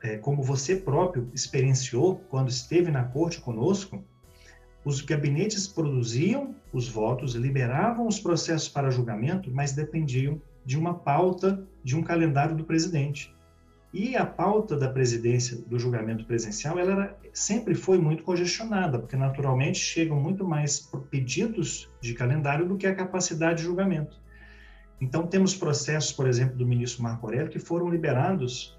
é, 0.03 0.17
como 0.17 0.43
você 0.43 0.77
próprio 0.77 1.29
experienciou 1.35 2.17
quando 2.31 2.49
esteve 2.49 2.91
na 2.91 3.05
corte 3.05 3.41
conosco, 3.41 4.03
os 4.85 5.01
gabinetes 5.01 5.67
produziam 5.67 6.55
os 6.73 6.89
votos, 6.89 7.35
liberavam 7.35 8.07
os 8.07 8.19
processos 8.19 8.69
para 8.69 8.91
julgamento, 8.91 9.51
mas 9.51 9.73
dependiam 9.73 10.41
de 10.65 10.79
uma 10.79 10.95
pauta, 10.95 11.67
de 11.83 11.97
um 11.97 12.03
calendário 12.03 12.57
do 12.57 12.65
presidente. 12.65 13.35
E 13.97 14.17
a 14.17 14.27
pauta 14.27 14.77
da 14.77 14.89
presidência 14.89 15.57
do 15.57 15.79
julgamento 15.79 16.25
presencial, 16.25 16.77
ela 16.81 16.91
era, 16.91 17.19
sempre 17.33 17.77
foi 17.77 17.97
muito 17.97 18.25
congestionada, 18.25 18.99
porque 18.99 19.15
naturalmente 19.15 19.79
chegam 19.79 20.19
muito 20.19 20.45
mais 20.45 20.91
pedidos 21.13 21.89
de 22.01 22.13
calendário 22.13 22.67
do 22.67 22.77
que 22.77 22.89
a 22.89 22.95
capacidade 22.95 23.59
de 23.59 23.63
julgamento. 23.63 24.21
Então 25.01 25.29
temos 25.29 25.55
processos, 25.55 26.11
por 26.11 26.27
exemplo, 26.27 26.57
do 26.57 26.67
ministro 26.67 27.05
Marco 27.05 27.25
Aurélio 27.25 27.49
que 27.49 27.61
foram 27.61 27.89
liberados 27.89 28.77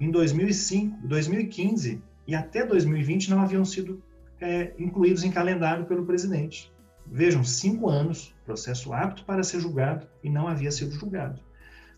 em 0.00 0.10
2005, 0.10 1.08
2015 1.08 2.02
e 2.26 2.34
até 2.34 2.64
2020 2.64 3.28
não 3.28 3.42
haviam 3.42 3.66
sido 3.66 4.02
é, 4.40 4.72
incluídos 4.78 5.24
em 5.24 5.30
calendário 5.30 5.84
pelo 5.84 6.06
presidente. 6.06 6.72
Vejam, 7.06 7.44
cinco 7.44 7.90
anos, 7.90 8.34
processo 8.46 8.94
apto 8.94 9.26
para 9.26 9.42
ser 9.42 9.60
julgado 9.60 10.06
e 10.22 10.30
não 10.30 10.48
havia 10.48 10.70
sido 10.70 10.92
julgado. 10.92 11.38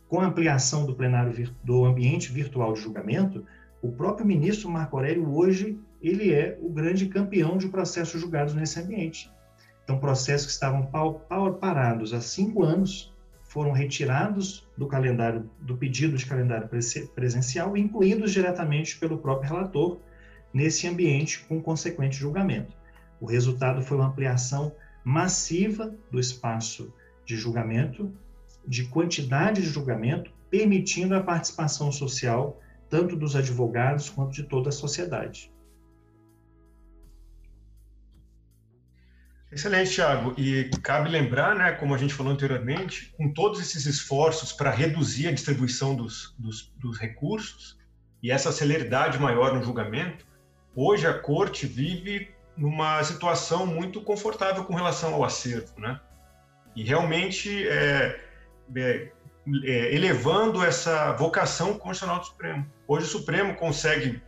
Com 0.09 0.21
a 0.21 0.27
ampliação 0.27 0.87
do 0.87 0.95
plenário 0.95 1.53
do 1.65 1.85
ambiente 1.85 2.31
virtual 2.31 2.73
de 2.73 2.81
julgamento, 2.81 3.45
o 3.83 3.91
próprio 3.91 4.27
ministro 4.27 4.71
Marco 4.71 4.97
Aurélio 4.97 5.35
hoje 5.35 5.79
ele 6.01 6.33
é 6.33 6.57
o 6.63 6.69
grande 6.69 7.07
campeão 7.07 7.57
de 7.57 7.69
processos 7.69 8.21
julgados 8.21 8.55
nesse 8.55 8.79
ambiente. 8.79 9.31
Então, 9.83 9.99
processos 9.99 10.47
que 10.47 10.53
estavam 10.53 10.89
parados 11.61 12.13
há 12.13 12.21
cinco 12.21 12.63
anos 12.63 13.15
foram 13.45 13.73
retirados 13.73 14.67
do 14.77 14.87
calendário 14.87 15.49
do 15.61 15.77
pedido 15.77 16.17
de 16.17 16.27
calendário 16.27 16.69
presencial 17.15 17.77
incluídos 17.77 18.33
diretamente 18.33 18.99
pelo 18.99 19.19
próprio 19.19 19.51
relator 19.51 19.99
nesse 20.53 20.87
ambiente 20.87 21.45
com 21.49 21.63
consequente 21.63 22.17
julgamento. 22.17 22.75
O 23.21 23.27
resultado 23.27 23.83
foi 23.83 23.97
uma 23.97 24.09
ampliação 24.09 24.73
massiva 25.05 25.95
do 26.11 26.19
espaço 26.19 26.93
de 27.25 27.37
julgamento, 27.37 28.13
de 28.67 28.85
quantidade 28.85 29.63
de 29.63 29.69
julgamento, 29.69 30.31
permitindo 30.51 31.15
a 31.15 31.23
participação 31.23 31.91
social 31.93 32.61
tanto 32.89 33.17
dos 33.17 33.35
advogados 33.35 34.09
quanto 34.09 34.33
de 34.33 34.45
toda 34.45 34.69
a 34.69 34.73
sociedade. 34.73 35.53
Excelente, 39.51 39.95
Thiago. 39.95 40.35
E 40.37 40.69
cabe 40.83 41.09
lembrar, 41.09 41.55
né, 41.55 41.73
como 41.73 41.95
a 41.95 41.99
gente 41.99 42.13
falou 42.13 42.33
anteriormente, 42.33 43.15
com 43.17 43.33
todos 43.33 43.61
esses 43.61 43.87
esforços 43.87 44.53
para 44.53 44.71
reduzir 44.71 45.29
a 45.29 45.33
distribuição 45.33 45.95
dos, 45.95 46.35
dos, 46.39 46.73
dos 46.77 46.99
recursos 46.99 47.79
e 48.23 48.31
essa 48.31 48.53
celeridade 48.53 49.19
maior 49.19 49.55
no 49.55 49.63
julgamento, 49.63 50.27
hoje 50.75 51.07
a 51.07 51.15
corte 51.15 51.67
vive 51.67 52.29
numa 52.57 53.03
situação 53.05 53.67
muito 53.67 54.01
confortável 54.03 54.65
com 54.65 54.75
relação 54.75 55.15
ao 55.15 55.25
acervo, 55.25 55.73
né? 55.79 56.01
E 56.75 56.83
realmente 56.83 57.67
é, 57.69 58.26
é, 58.75 59.13
é, 59.65 59.95
elevando 59.95 60.65
essa 60.65 61.13
vocação 61.13 61.79
constitucional 61.79 62.21
do 62.21 62.27
Supremo. 62.27 62.67
Hoje 62.87 63.07
o 63.07 63.09
Supremo 63.09 63.55
consegue, 63.55 64.23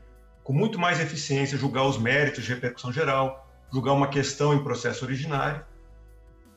com 0.44 0.53
muito 0.53 0.79
mais 0.79 1.01
eficiência, 1.01 1.59
julgar 1.59 1.85
os 1.85 1.98
méritos 1.98 2.44
de 2.44 2.55
repercussão 2.55 2.92
geral, 2.92 3.48
julgar 3.72 3.92
uma 3.92 4.09
questão 4.09 4.55
em 4.55 4.62
processo 4.62 5.05
originário, 5.05 5.64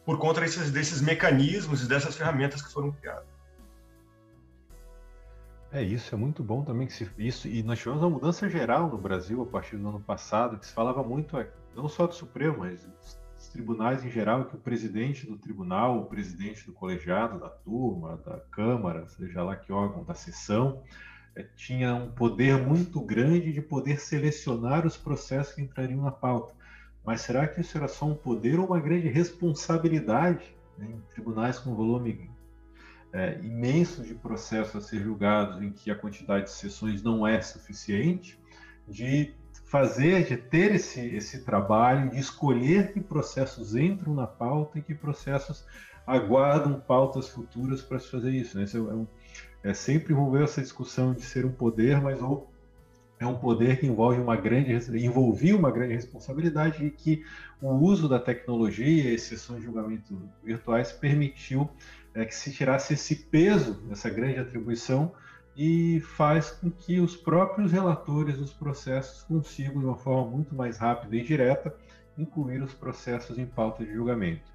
por 0.06 0.18
conta 0.18 0.42
desses, 0.42 0.72
desses 0.72 1.02
mecanismos 1.02 1.84
e 1.84 1.88
dessas 1.88 2.16
ferramentas 2.16 2.62
que 2.62 2.72
foram 2.72 2.92
criadas. 2.92 3.32
É 5.74 5.82
isso, 5.82 6.14
é 6.14 6.18
muito 6.18 6.44
bom 6.44 6.64
também 6.64 6.86
que 6.86 6.92
se 6.92 7.10
isso 7.18 7.48
e 7.48 7.64
nós 7.64 7.80
tivemos 7.80 8.04
uma 8.04 8.10
mudança 8.10 8.50
geral 8.50 8.90
no 8.90 8.98
Brasil 8.98 9.42
a 9.42 9.46
partir 9.46 9.78
do 9.78 9.88
ano 9.88 10.02
passado 10.02 10.58
que 10.58 10.66
se 10.66 10.74
falava 10.74 11.02
muito 11.02 11.38
é, 11.38 11.48
não 11.74 11.88
só 11.88 12.06
do 12.06 12.14
Supremo, 12.14 12.58
mas 12.60 12.86
dos 13.42 13.50
tribunais 13.50 14.06
em 14.06 14.10
geral 14.12 14.46
que 14.46 14.56
o 14.56 14.60
presidente 14.60 15.26
do 15.26 15.36
tribunal, 15.36 16.00
o 16.00 16.06
presidente 16.06 16.64
do 16.64 16.72
colegiado, 16.72 17.40
da 17.40 17.50
turma, 17.50 18.18
da 18.24 18.40
câmara, 18.52 19.08
seja 19.08 19.42
lá 19.42 19.56
que 19.56 19.74
órgão 19.74 20.04
da 20.04 20.14
sessão, 20.14 20.84
é, 21.36 21.44
tinha 21.56 21.96
um 21.96 22.12
poder 22.12 22.62
muito 22.62 23.02
grande 23.02 23.52
de 23.52 23.62
poder 23.62 24.00
selecionar 24.00 24.86
os 24.86 24.96
processos 24.96 25.56
que 25.56 25.62
entrariam 25.62 26.04
na 26.04 26.12
pauta. 26.12 26.54
Mas 27.04 27.22
será 27.22 27.48
que 27.48 27.62
isso 27.62 27.76
era 27.76 27.88
só 27.88 28.06
um 28.06 28.16
poder 28.16 28.60
ou 28.60 28.68
uma 28.68 28.80
grande 28.80 29.08
responsabilidade 29.08 30.56
né, 30.78 30.88
em 30.92 31.02
tribunais 31.10 31.58
com 31.58 31.74
volume 31.74 32.30
é, 33.12 33.40
imenso 33.40 34.04
de 34.04 34.14
processos 34.14 34.76
a 34.76 34.88
ser 34.88 35.02
julgados 35.02 35.64
em 35.64 35.72
que 35.72 35.90
a 35.90 35.96
quantidade 35.96 36.46
de 36.46 36.52
sessões 36.52 37.02
não 37.02 37.26
é 37.26 37.42
suficiente, 37.42 38.40
de 38.88 39.34
fazer, 39.72 40.26
de 40.26 40.36
ter 40.36 40.76
esse, 40.76 41.00
esse 41.16 41.46
trabalho, 41.46 42.10
de 42.10 42.20
escolher 42.20 42.92
que 42.92 43.00
processos 43.00 43.74
entram 43.74 44.14
na 44.14 44.28
pauta 44.28 44.78
e 44.78 44.82
que 44.82 44.94
processos 44.94 45.66
aguardam 46.06 46.78
pautas 46.78 47.30
futuras 47.30 47.82
para 47.82 47.98
se 47.98 48.12
fazer 48.12 48.32
isso. 48.32 48.58
Né? 48.58 48.66
Isso 48.66 48.78
é, 48.78 48.94
um, 48.94 49.08
é 49.64 49.74
sempre 49.74 50.12
envolver 50.12 50.44
essa 50.44 50.62
discussão 50.62 51.14
de 51.14 51.22
ser 51.22 51.46
um 51.46 51.54
poder, 51.54 52.02
mas 52.02 52.22
ou 52.22 52.52
é 53.18 53.26
um 53.26 53.38
poder 53.38 53.80
que 53.80 53.88
envolve 53.88 54.20
uma 54.20 54.36
grande 54.36 54.74
envolvia 54.98 55.56
uma 55.56 55.72
grande 55.72 55.94
responsabilidade 55.94 56.84
e 56.84 56.92
que 56.92 57.24
o 57.62 57.70
uso 57.70 58.10
da 58.10 58.20
tecnologia 58.20 59.14
e 59.14 59.18
sessões 59.18 59.60
de 59.60 59.68
julgamento 59.68 60.30
virtuais 60.44 60.92
permitiu 60.92 61.70
é, 62.14 62.26
que 62.26 62.36
se 62.36 62.52
tirasse 62.52 62.96
esse 62.96 63.16
peso, 63.16 63.82
essa 63.90 64.10
grande 64.10 64.38
atribuição 64.38 65.14
e 65.56 66.00
faz 66.02 66.52
com 66.52 66.70
que 66.70 67.00
os 67.00 67.16
próprios 67.16 67.72
relatores 67.72 68.38
dos 68.38 68.54
processos 68.54 69.24
consigam, 69.24 69.80
de 69.80 69.86
uma 69.86 69.98
forma 69.98 70.32
muito 70.32 70.56
mais 70.56 70.78
rápida 70.78 71.16
e 71.16 71.24
direta, 71.24 71.76
incluir 72.18 72.62
os 72.62 72.74
processos 72.74 73.38
em 73.38 73.46
pauta 73.46 73.84
de 73.84 73.94
julgamento. 73.94 74.52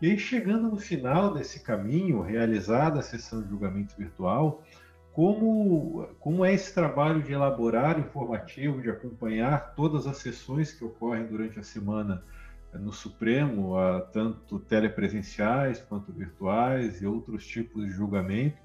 E 0.00 0.10
aí, 0.10 0.18
chegando 0.18 0.68
no 0.68 0.78
final 0.78 1.34
desse 1.34 1.60
caminho, 1.60 2.22
realizada 2.22 3.00
a 3.00 3.02
sessão 3.02 3.42
de 3.42 3.48
julgamento 3.48 3.94
virtual, 3.96 4.64
como, 5.12 6.08
como 6.18 6.44
é 6.44 6.54
esse 6.54 6.72
trabalho 6.72 7.22
de 7.22 7.32
elaborar 7.32 7.98
informativo, 7.98 8.80
de 8.80 8.88
acompanhar 8.88 9.74
todas 9.74 10.06
as 10.06 10.18
sessões 10.18 10.72
que 10.72 10.84
ocorrem 10.84 11.26
durante 11.26 11.58
a 11.58 11.62
semana 11.62 12.24
no 12.72 12.92
Supremo, 12.92 13.74
tanto 14.12 14.60
telepresenciais 14.60 15.80
quanto 15.80 16.12
virtuais 16.12 17.02
e 17.02 17.06
outros 17.06 17.46
tipos 17.46 17.84
de 17.84 17.90
julgamento, 17.90 18.56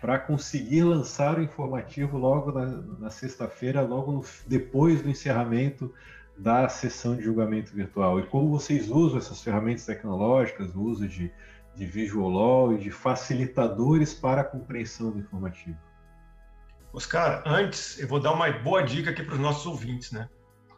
para 0.00 0.18
conseguir 0.18 0.84
lançar 0.84 1.38
o 1.38 1.42
informativo 1.42 2.18
logo 2.18 2.52
na, 2.52 2.66
na 2.98 3.10
sexta-feira, 3.10 3.82
logo 3.82 4.12
no, 4.12 4.24
depois 4.46 5.02
do 5.02 5.10
encerramento 5.10 5.92
da 6.36 6.68
sessão 6.68 7.16
de 7.16 7.24
julgamento 7.24 7.74
virtual. 7.74 8.20
E 8.20 8.26
como 8.26 8.50
vocês 8.50 8.88
usam 8.88 9.18
essas 9.18 9.42
ferramentas 9.42 9.84
tecnológicas, 9.84 10.74
o 10.74 10.82
uso 10.82 11.08
de, 11.08 11.32
de 11.74 11.86
Visual 11.86 12.28
Law 12.28 12.72
e 12.74 12.78
de 12.78 12.90
facilitadores 12.90 14.14
para 14.14 14.42
a 14.42 14.44
compreensão 14.44 15.10
do 15.10 15.18
informativo? 15.18 15.76
Oscar, 16.92 17.42
antes 17.44 17.98
eu 17.98 18.08
vou 18.08 18.20
dar 18.20 18.32
uma 18.32 18.50
boa 18.50 18.82
dica 18.82 19.10
aqui 19.10 19.22
para 19.22 19.34
os 19.34 19.40
nossos 19.40 19.66
ouvintes, 19.66 20.12
né? 20.12 20.28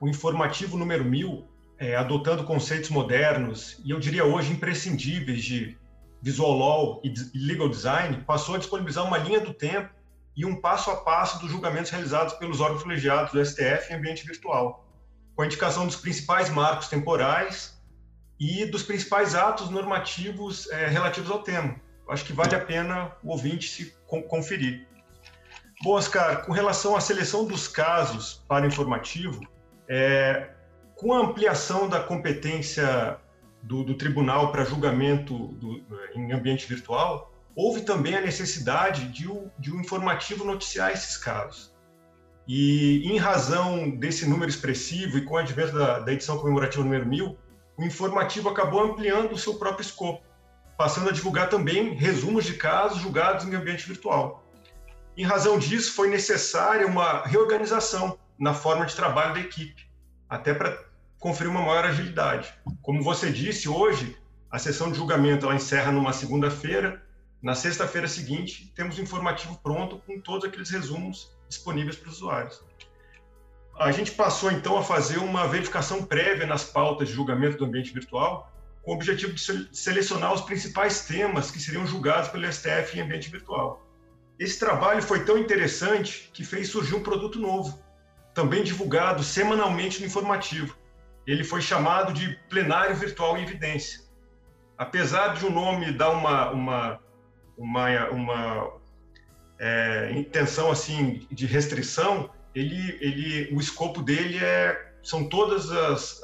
O 0.01 0.09
informativo 0.09 0.77
número 0.79 1.05
1000, 1.05 1.47
é, 1.79 1.95
adotando 1.95 2.45
conceitos 2.45 2.91
modernos 2.91 3.81
e 3.85 3.91
eu 3.91 4.01
diria 4.01 4.25
hoje 4.25 4.53
imprescindíveis 4.53 5.43
de 5.43 5.79
Visual 6.23 6.53
Law 6.53 7.03
e 7.03 7.13
Legal 7.35 7.69
Design, 7.69 8.23
passou 8.27 8.55
a 8.55 8.59
disponibilizar 8.59 9.05
uma 9.05 9.19
linha 9.19 9.41
do 9.41 9.55
tempo 9.55 9.91
e 10.37 10.45
um 10.45 10.61
passo 10.61 10.91
a 10.91 10.97
passo 10.97 11.39
dos 11.41 11.51
julgamentos 11.51 11.91
realizados 11.91 12.35
pelos 12.35 12.61
órgãos 12.61 12.83
colegiados 12.83 13.33
do 13.33 13.45
STF 13.45 13.93
em 13.93 13.97
ambiente 13.97 14.27
virtual, 14.27 14.87
com 15.35 15.43
a 15.43 15.47
indicação 15.47 15.87
dos 15.87 15.97
principais 15.97 16.51
marcos 16.51 16.89
temporais 16.89 17.81
e 18.39 18.65
dos 18.67 18.83
principais 18.83 19.35
atos 19.35 19.69
normativos 19.71 20.69
é, 20.71 20.87
relativos 20.87 21.31
ao 21.31 21.43
tema. 21.43 21.77
Acho 22.09 22.25
que 22.25 22.33
vale 22.33 22.55
a 22.55 22.61
pena 22.61 23.13
o 23.23 23.31
ouvinte 23.31 23.69
se 23.69 23.95
conferir. 24.29 24.87
Bom, 25.83 25.93
Oscar, 25.93 26.45
com 26.45 26.53
relação 26.53 26.97
à 26.97 27.01
seleção 27.01 27.47
dos 27.47 27.69
casos 27.69 28.43
para 28.49 28.67
informativo, 28.67 29.41
é, 29.89 30.51
com 30.97 31.13
a 31.15 31.21
ampliação 31.21 31.89
da 31.89 32.01
competência 32.01 33.19
do, 33.63 33.85
do 33.85 33.95
tribunal 33.95 34.51
para 34.51 34.65
julgamento 34.65 35.37
do, 35.37 35.83
em 36.15 36.33
ambiente 36.33 36.67
virtual, 36.67 37.33
houve 37.55 37.83
também 37.83 38.15
a 38.17 38.21
necessidade 38.21 39.09
de, 39.09 39.29
de 39.59 39.73
um 39.73 39.81
informativo 39.81 40.45
noticiar 40.45 40.93
esses 40.93 41.17
casos. 41.17 41.75
E, 42.47 43.03
em 43.05 43.17
razão 43.19 43.91
desse 43.91 44.29
número 44.29 44.51
expressivo 44.51 45.19
e 45.19 45.25
com 45.25 45.35
o 45.35 45.37
advento 45.37 45.73
da, 45.73 46.01
da 46.01 46.13
edição 46.13 46.39
comemorativa 46.39 46.83
número 46.83 47.07
1000, 47.07 47.39
o 47.77 47.85
informativo 47.85 48.49
acabou 48.49 48.83
ampliando 48.83 49.33
o 49.33 49.39
seu 49.39 49.55
próprio 49.55 49.83
escopo, 49.83 50.25
passando 50.77 51.09
a 51.09 51.13
divulgar 51.13 51.49
também 51.49 51.95
resumos 51.95 52.45
de 52.45 52.55
casos 52.55 52.99
julgados 52.99 53.47
em 53.47 53.55
ambiente 53.55 53.87
virtual. 53.87 54.45
Em 55.17 55.25
razão 55.25 55.59
disso, 55.59 55.93
foi 55.95 56.09
necessária 56.09 56.87
uma 56.87 57.23
reorganização 57.25 58.19
na 58.39 58.55
forma 58.55 58.87
de 58.87 58.97
trabalho 58.97 59.35
da 59.35 59.41
equipe, 59.41 59.87
até 60.29 60.55
para 60.55 60.90
conferir 61.21 61.51
uma 61.51 61.61
maior 61.61 61.85
agilidade. 61.85 62.53
Como 62.81 63.03
você 63.03 63.31
disse, 63.31 63.69
hoje 63.69 64.17
a 64.51 64.59
sessão 64.59 64.91
de 64.91 64.97
julgamento 64.97 65.45
ela 65.45 65.55
encerra 65.55 65.93
numa 65.93 66.15
segunda-feira. 66.15 67.01
Na 67.43 67.55
sexta-feira 67.55 68.09
seguinte, 68.09 68.73
temos 68.75 68.99
o 68.99 69.03
informativo 69.03 69.61
pronto 69.63 69.99
com 69.99 70.19
todos 70.19 70.49
aqueles 70.49 70.71
resumos 70.71 71.31
disponíveis 71.47 71.97
para 71.97 72.09
os 72.09 72.17
usuários. 72.17 72.65
A 73.79 73.93
gente 73.93 74.13
passou 74.13 74.51
então 74.51 74.77
a 74.79 74.83
fazer 74.83 75.19
uma 75.19 75.47
verificação 75.47 76.05
prévia 76.05 76.47
nas 76.47 76.65
pautas 76.65 77.09
de 77.09 77.15
julgamento 77.15 77.59
do 77.59 77.67
ambiente 77.67 77.93
virtual, 77.93 78.51
com 78.83 78.93
o 78.93 78.95
objetivo 78.95 79.33
de 79.33 79.69
selecionar 79.73 80.33
os 80.33 80.41
principais 80.41 81.07
temas 81.07 81.51
que 81.51 81.61
seriam 81.61 81.87
julgados 81.87 82.31
pelo 82.31 82.51
STF 82.51 82.99
em 82.99 83.03
ambiente 83.03 83.31
virtual. 83.31 83.87
Esse 84.39 84.59
trabalho 84.59 85.03
foi 85.03 85.25
tão 85.25 85.37
interessante 85.37 86.31
que 86.33 86.45
fez 86.45 86.69
surgir 86.69 86.95
um 86.95 87.03
produto 87.03 87.39
novo, 87.39 87.79
também 88.35 88.63
divulgado 88.63 89.23
semanalmente 89.23 90.01
no 90.01 90.07
informativo, 90.07 90.80
ele 91.27 91.45
foi 91.45 91.61
chamado 91.61 92.13
de 92.13 92.35
plenário 92.49 92.97
virtual 92.97 93.37
em 93.37 93.43
evidência. 93.43 94.01
Apesar 94.77 95.35
de 95.35 95.45
o 95.45 95.51
nome 95.51 95.93
dar 95.93 96.11
uma, 96.11 96.51
uma, 96.51 97.01
uma, 97.57 98.09
uma 98.11 98.73
é, 99.59 100.13
intenção 100.17 100.71
assim 100.71 101.27
de 101.31 101.47
restrição, 101.47 102.31
ele, 102.55 102.99
ele, 103.01 103.55
o 103.55 103.61
escopo 103.61 104.03
dele 104.03 104.39
é, 104.39 104.93
são 105.03 105.29
todos 105.29 105.71
as, 105.71 106.21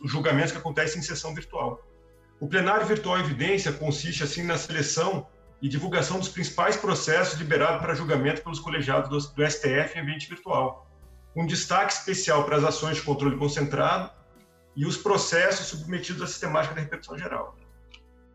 os 0.00 0.10
julgamentos 0.10 0.52
que 0.52 0.58
acontecem 0.58 1.00
em 1.00 1.02
sessão 1.02 1.34
virtual. 1.34 1.80
O 2.40 2.48
plenário 2.48 2.84
virtual 2.86 3.18
em 3.18 3.22
evidência 3.22 3.72
consiste 3.72 4.24
assim 4.24 4.42
na 4.42 4.58
seleção 4.58 5.26
e 5.62 5.68
divulgação 5.68 6.18
dos 6.18 6.28
principais 6.28 6.76
processos 6.76 7.38
liberados 7.38 7.80
para 7.80 7.94
julgamento 7.94 8.42
pelos 8.42 8.58
colegiados 8.58 9.08
do, 9.08 9.34
do 9.34 9.48
STF 9.48 9.96
em 9.96 10.00
ambiente 10.00 10.28
virtual, 10.28 10.90
com 11.32 11.46
destaque 11.46 11.92
especial 11.92 12.44
para 12.44 12.56
as 12.56 12.64
ações 12.64 12.96
de 12.96 13.02
controle 13.02 13.36
concentrado 13.36 14.10
e 14.74 14.86
os 14.86 14.96
processos 14.96 15.66
submetidos 15.66 16.22
à 16.22 16.26
sistemática 16.26 16.74
da 16.74 16.80
repercussão 16.80 17.18
geral. 17.18 17.56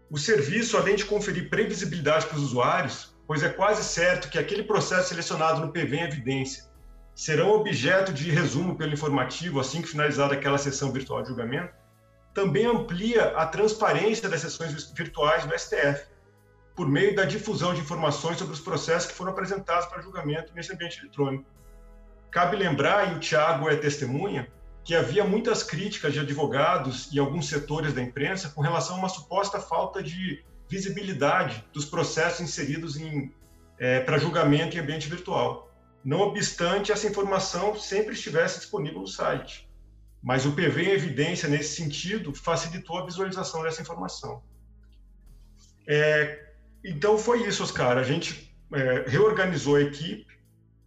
O 0.09 0.17
serviço, 0.17 0.77
além 0.77 0.95
de 0.95 1.05
conferir 1.05 1.49
previsibilidade 1.49 2.27
para 2.27 2.37
os 2.37 2.43
usuários, 2.43 3.15
pois 3.25 3.43
é 3.43 3.49
quase 3.49 3.83
certo 3.83 4.29
que 4.29 4.39
aquele 4.39 4.63
processo 4.63 5.09
selecionado 5.09 5.59
no 5.59 5.71
PV 5.71 5.97
em 5.97 6.03
evidência 6.03 6.63
serão 7.13 7.49
objeto 7.49 8.13
de 8.13 8.29
resumo 8.29 8.77
pelo 8.77 8.93
informativo 8.93 9.59
assim 9.59 9.81
que 9.81 9.87
finalizada 9.87 10.35
aquela 10.35 10.57
sessão 10.57 10.91
virtual 10.91 11.23
de 11.23 11.29
julgamento, 11.29 11.73
também 12.33 12.67
amplia 12.67 13.35
a 13.35 13.47
transparência 13.47 14.29
das 14.29 14.41
sessões 14.41 14.91
virtuais 14.91 15.43
do 15.43 15.57
STF, 15.57 16.05
por 16.75 16.87
meio 16.87 17.15
da 17.15 17.25
difusão 17.25 17.73
de 17.73 17.81
informações 17.81 18.37
sobre 18.37 18.53
os 18.53 18.59
processos 18.59 19.09
que 19.09 19.17
foram 19.17 19.31
apresentados 19.31 19.87
para 19.87 19.99
julgamento 19.99 20.53
nesse 20.53 20.71
ambiente 20.71 20.99
eletrônico. 20.99 21.49
Cabe 22.29 22.55
lembrar, 22.55 23.11
e 23.11 23.15
o 23.15 23.19
Tiago 23.19 23.67
é 23.67 23.75
testemunha, 23.75 24.47
que 24.87 24.95
havia 24.95 25.25
muitas 25.25 25.63
críticas 25.63 26.13
de 26.13 26.21
advogados 26.21 27.09
e 27.11 27.19
alguns 27.19 27.49
setores 27.49 27.93
da 27.93 28.01
imprensa 28.01 28.47
com 28.47 28.61
relação 28.61 28.95
a 28.95 28.99
uma 28.99 29.09
suposta 29.09 29.59
falta 29.59 30.01
de 30.01 30.45
visibilidade 30.69 31.61
dos 31.73 31.83
processos 31.83 32.39
inseridos 32.39 32.95
em, 32.95 33.33
é, 33.77 33.99
para 33.99 34.17
julgamento 34.17 34.77
em 34.77 34.79
ambiente 34.79 35.09
virtual. 35.09 35.69
Não 36.05 36.21
obstante, 36.21 36.93
essa 36.93 37.05
informação 37.05 37.77
sempre 37.77 38.13
estivesse 38.13 38.59
disponível 38.59 39.01
no 39.01 39.07
site. 39.07 39.69
Mas 40.23 40.45
o 40.45 40.53
PV 40.53 40.83
em 40.83 40.91
evidência, 40.91 41.49
nesse 41.49 41.75
sentido, 41.75 42.33
facilitou 42.33 42.97
a 42.97 43.05
visualização 43.05 43.63
dessa 43.63 43.81
informação. 43.81 44.41
É, 45.85 46.53
então, 46.81 47.17
foi 47.17 47.45
isso, 47.45 47.61
Oscar. 47.61 47.97
A 47.97 48.03
gente 48.03 48.55
é, 48.73 49.03
reorganizou 49.05 49.75
a 49.75 49.81
equipe, 49.81 50.25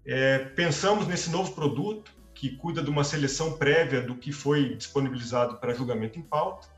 é, 0.07 0.39
pensamos 0.39 1.07
nesse 1.07 1.29
novo 1.29 1.53
produto, 1.55 2.19
que 2.41 2.57
cuida 2.57 2.83
de 2.83 2.89
uma 2.89 3.05
seleção 3.05 3.59
prévia 3.59 4.01
do 4.01 4.17
que 4.17 4.33
foi 4.33 4.75
disponibilizado 4.75 5.59
para 5.59 5.75
julgamento 5.75 6.19
em 6.19 6.23
pauta. 6.23 6.69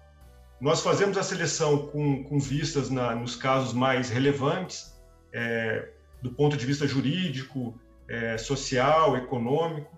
Nós 0.61 0.83
fazemos 0.83 1.17
a 1.17 1.23
seleção 1.23 1.87
com, 1.87 2.25
com 2.25 2.41
vistas 2.41 2.91
na, 2.91 3.15
nos 3.15 3.37
casos 3.37 3.73
mais 3.73 4.11
relevantes, 4.11 5.01
é, 5.33 5.89
do 6.21 6.33
ponto 6.33 6.57
de 6.57 6.67
vista 6.67 6.85
jurídico, 6.85 7.79
é, 8.09 8.37
social, 8.37 9.17
econômico, 9.17 9.97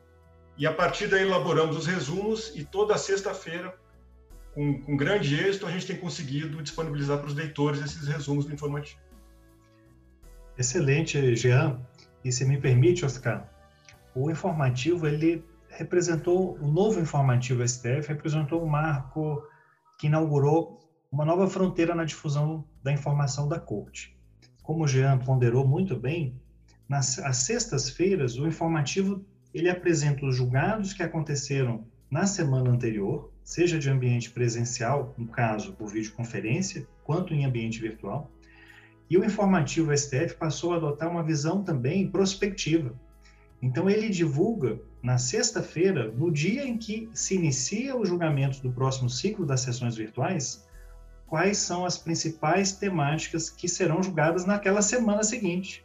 e 0.58 0.66
a 0.66 0.72
partir 0.72 1.06
daí 1.06 1.22
elaboramos 1.22 1.78
os 1.78 1.86
resumos 1.86 2.52
e 2.54 2.62
toda 2.62 2.98
sexta-feira, 2.98 3.74
com, 4.52 4.82
com 4.82 4.94
grande 4.98 5.34
êxito, 5.34 5.66
a 5.66 5.70
gente 5.70 5.86
tem 5.86 5.96
conseguido 5.96 6.62
disponibilizar 6.62 7.16
para 7.16 7.28
os 7.28 7.34
leitores 7.34 7.80
esses 7.80 8.06
resumos 8.06 8.44
do 8.44 8.52
informativo. 8.52 9.00
Excelente, 10.58 11.34
Jean. 11.34 11.80
E 12.22 12.30
se 12.30 12.44
me 12.44 12.60
permite, 12.60 13.02
Oscar, 13.02 13.48
o 14.14 14.30
informativo 14.30 15.06
ele 15.06 15.42
representou, 15.76 16.56
o 16.60 16.68
novo 16.68 17.00
informativo 17.00 17.66
STF 17.66 18.08
representou 18.08 18.62
um 18.62 18.66
marco 18.66 19.42
que 19.98 20.06
inaugurou 20.06 20.80
uma 21.10 21.24
nova 21.24 21.48
fronteira 21.48 21.94
na 21.94 22.04
difusão 22.04 22.64
da 22.82 22.92
informação 22.92 23.48
da 23.48 23.58
corte. 23.58 24.16
Como 24.62 24.84
o 24.84 24.88
Jean 24.88 25.18
ponderou 25.18 25.66
muito 25.66 25.96
bem, 25.96 26.40
nas 26.88 27.20
sextas-feiras 27.32 28.36
o 28.36 28.46
informativo 28.46 29.24
ele 29.52 29.70
apresenta 29.70 30.26
os 30.26 30.36
julgados 30.36 30.92
que 30.92 31.02
aconteceram 31.02 31.86
na 32.10 32.26
semana 32.26 32.70
anterior, 32.70 33.32
seja 33.42 33.78
de 33.78 33.88
ambiente 33.90 34.30
presencial, 34.30 35.14
no 35.16 35.28
caso 35.28 35.72
por 35.74 35.88
videoconferência, 35.88 36.86
quanto 37.04 37.32
em 37.32 37.44
ambiente 37.44 37.80
virtual. 37.80 38.30
E 39.08 39.16
o 39.16 39.24
informativo 39.24 39.96
STF 39.96 40.34
passou 40.34 40.72
a 40.72 40.76
adotar 40.76 41.10
uma 41.10 41.22
visão 41.22 41.62
também 41.62 42.10
prospectiva. 42.10 42.94
Então, 43.64 43.88
ele 43.88 44.10
divulga 44.10 44.78
na 45.02 45.16
sexta-feira, 45.16 46.12
no 46.12 46.30
dia 46.30 46.66
em 46.66 46.76
que 46.76 47.08
se 47.14 47.34
inicia 47.34 47.96
o 47.96 48.04
julgamento 48.04 48.60
do 48.60 48.70
próximo 48.70 49.08
ciclo 49.08 49.46
das 49.46 49.62
sessões 49.62 49.96
virtuais, 49.96 50.68
quais 51.26 51.56
são 51.56 51.86
as 51.86 51.96
principais 51.96 52.72
temáticas 52.72 53.48
que 53.48 53.66
serão 53.66 54.02
julgadas 54.02 54.44
naquela 54.44 54.82
semana 54.82 55.22
seguinte. 55.22 55.82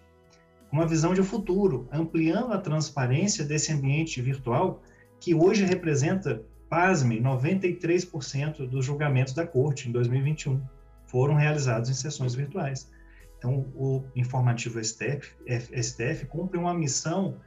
Uma 0.70 0.86
visão 0.86 1.14
de 1.14 1.24
futuro, 1.24 1.88
ampliando 1.90 2.52
a 2.52 2.58
transparência 2.58 3.46
desse 3.46 3.72
ambiente 3.72 4.22
virtual 4.22 4.84
que 5.18 5.34
hoje 5.34 5.64
representa, 5.64 6.44
pasme, 6.70 7.22
93% 7.22 8.68
dos 8.68 8.86
julgamentos 8.86 9.34
da 9.34 9.48
Corte 9.48 9.88
em 9.88 9.94
2021 9.94 10.62
foram 11.06 11.34
realizados 11.34 11.90
em 11.90 11.94
sessões 11.94 12.36
virtuais. 12.36 12.92
Então, 13.38 13.72
o 13.74 14.04
informativo 14.18 14.84
STF, 14.84 15.34
STF 15.82 16.26
cumpre 16.26 16.60
uma 16.60 16.74
missão, 16.74 17.38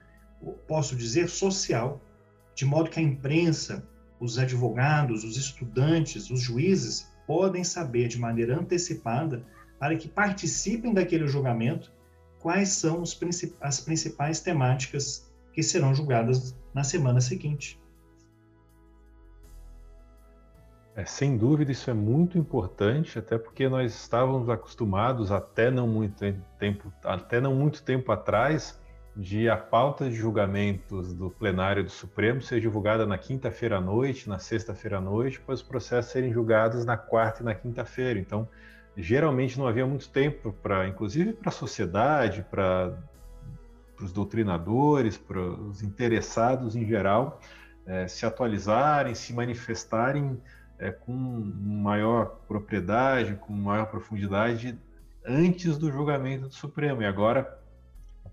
posso 0.66 0.96
dizer, 0.96 1.28
social, 1.28 2.00
de 2.54 2.64
modo 2.64 2.90
que 2.90 3.00
a 3.00 3.02
imprensa, 3.02 3.86
os 4.20 4.38
advogados, 4.38 5.24
os 5.24 5.36
estudantes, 5.36 6.30
os 6.30 6.40
juízes 6.40 7.10
podem 7.26 7.64
saber 7.64 8.08
de 8.08 8.18
maneira 8.18 8.58
antecipada, 8.58 9.44
para 9.78 9.96
que 9.96 10.08
participem 10.08 10.94
daquele 10.94 11.26
julgamento, 11.26 11.92
quais 12.38 12.70
são 12.70 13.02
princip 13.18 13.54
as 13.60 13.80
principais 13.80 14.40
temáticas 14.40 15.32
que 15.52 15.62
serão 15.62 15.94
julgadas 15.94 16.56
na 16.74 16.84
semana 16.84 17.20
seguinte. 17.20 17.80
É, 20.94 21.06
sem 21.06 21.38
dúvida, 21.38 21.72
isso 21.72 21.90
é 21.90 21.94
muito 21.94 22.36
importante, 22.36 23.18
até 23.18 23.38
porque 23.38 23.66
nós 23.66 23.94
estávamos 23.94 24.50
acostumados 24.50 25.32
até 25.32 25.70
não 25.70 25.88
muito 25.88 26.34
tempo, 26.58 26.92
até 27.02 27.40
não 27.40 27.54
muito 27.54 27.82
tempo 27.82 28.12
atrás, 28.12 28.78
de 29.14 29.48
a 29.48 29.56
pauta 29.56 30.08
de 30.08 30.16
julgamentos 30.16 31.12
do 31.12 31.30
plenário 31.30 31.84
do 31.84 31.90
Supremo 31.90 32.40
ser 32.40 32.60
divulgada 32.60 33.06
na 33.06 33.18
quinta-feira 33.18 33.76
à 33.76 33.80
noite, 33.80 34.28
na 34.28 34.38
sexta-feira 34.38 34.98
à 34.98 35.00
noite, 35.00 35.38
para 35.38 35.54
os 35.54 35.62
processos 35.62 36.10
serem 36.10 36.32
julgados 36.32 36.84
na 36.84 36.96
quarta 36.96 37.42
e 37.42 37.44
na 37.44 37.54
quinta-feira. 37.54 38.18
Então, 38.18 38.48
geralmente 38.96 39.58
não 39.58 39.66
havia 39.66 39.86
muito 39.86 40.08
tempo 40.08 40.52
para, 40.62 40.88
inclusive 40.88 41.34
para 41.34 41.50
a 41.50 41.52
sociedade, 41.52 42.44
para 42.50 42.96
os 44.00 44.12
doutrinadores, 44.12 45.18
para 45.18 45.40
os 45.40 45.82
interessados 45.82 46.74
em 46.74 46.86
geral, 46.86 47.38
é, 47.84 48.08
se 48.08 48.24
atualizarem, 48.24 49.14
se 49.14 49.34
manifestarem 49.34 50.40
é, 50.78 50.90
com 50.90 51.12
maior 51.12 52.38
propriedade, 52.48 53.34
com 53.34 53.52
maior 53.52 53.86
profundidade 53.86 54.78
antes 55.24 55.76
do 55.76 55.92
julgamento 55.92 56.48
do 56.48 56.54
Supremo. 56.54 57.02
E 57.02 57.06
agora 57.06 57.61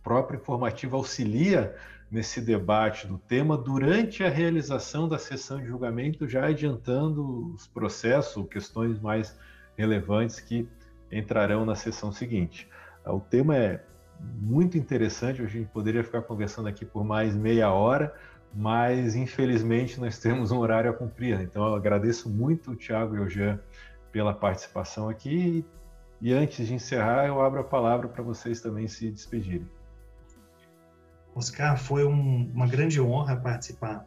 próprio 0.04 0.40
informativo 0.40 0.96
auxilia 0.96 1.76
nesse 2.12 2.42
debate 2.42 3.06
do 3.06 3.18
tema 3.18 3.58
durante 3.58 4.24
a 4.24 4.30
realização 4.30 5.08
da 5.08 5.20
sessão 5.20 5.60
de 5.60 5.68
julgamento, 5.68 6.28
já 6.28 6.48
adiantando 6.48 7.54
os 7.54 7.68
processos, 7.68 8.48
questões 8.48 9.00
mais 9.00 9.38
relevantes 9.78 10.40
que 10.40 10.68
entrarão 11.12 11.66
na 11.66 11.76
sessão 11.76 12.12
seguinte. 12.12 12.68
O 13.06 13.20
tema 13.20 13.56
é 13.56 13.84
muito 14.20 14.78
interessante. 14.78 15.42
A 15.42 15.48
gente 15.48 15.70
poderia 15.70 16.04
ficar 16.04 16.22
conversando 16.24 16.68
aqui 16.68 16.86
por 16.86 17.04
mais 17.04 17.36
meia 17.36 17.72
hora, 17.72 18.14
mas 18.54 19.16
infelizmente 19.16 20.00
nós 20.00 20.18
temos 20.20 20.52
um 20.52 20.58
horário 20.60 20.90
a 20.90 20.94
cumprir. 20.94 21.40
Então 21.42 21.66
eu 21.66 21.76
agradeço 21.76 22.30
muito 22.30 22.72
o 22.72 22.76
Tiago 22.76 23.16
e 23.16 23.20
o 23.20 23.30
Jean 23.30 23.60
pela 24.12 24.34
participação 24.34 25.10
aqui. 25.10 25.66
E 26.22 26.34
antes 26.34 26.68
de 26.68 26.74
encerrar, 26.74 27.28
eu 27.28 27.42
abro 27.42 27.62
a 27.62 27.64
palavra 27.64 28.08
para 28.08 28.22
vocês 28.22 28.60
também 28.60 28.88
se 28.88 29.10
despedirem. 29.10 29.68
Oscar, 31.36 31.78
foi 31.78 32.06
um, 32.06 32.52
uma 32.54 32.68
grande 32.68 33.00
honra 33.00 33.36
participar 33.36 34.06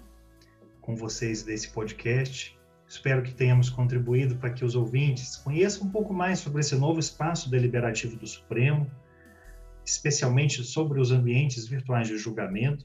com 0.80 0.96
vocês 0.96 1.42
desse 1.42 1.70
podcast. 1.70 2.58
Espero 2.88 3.22
que 3.22 3.32
tenhamos 3.32 3.70
contribuído 3.70 4.36
para 4.36 4.50
que 4.50 4.64
os 4.64 4.74
ouvintes 4.74 5.36
conheçam 5.36 5.86
um 5.86 5.90
pouco 5.90 6.12
mais 6.12 6.40
sobre 6.40 6.60
esse 6.60 6.74
novo 6.74 7.00
espaço 7.00 7.48
deliberativo 7.48 8.16
do 8.16 8.26
Supremo, 8.26 8.90
especialmente 9.84 10.62
sobre 10.62 11.00
os 11.00 11.10
ambientes 11.10 11.66
virtuais 11.66 12.08
de 12.08 12.18
julgamento. 12.18 12.84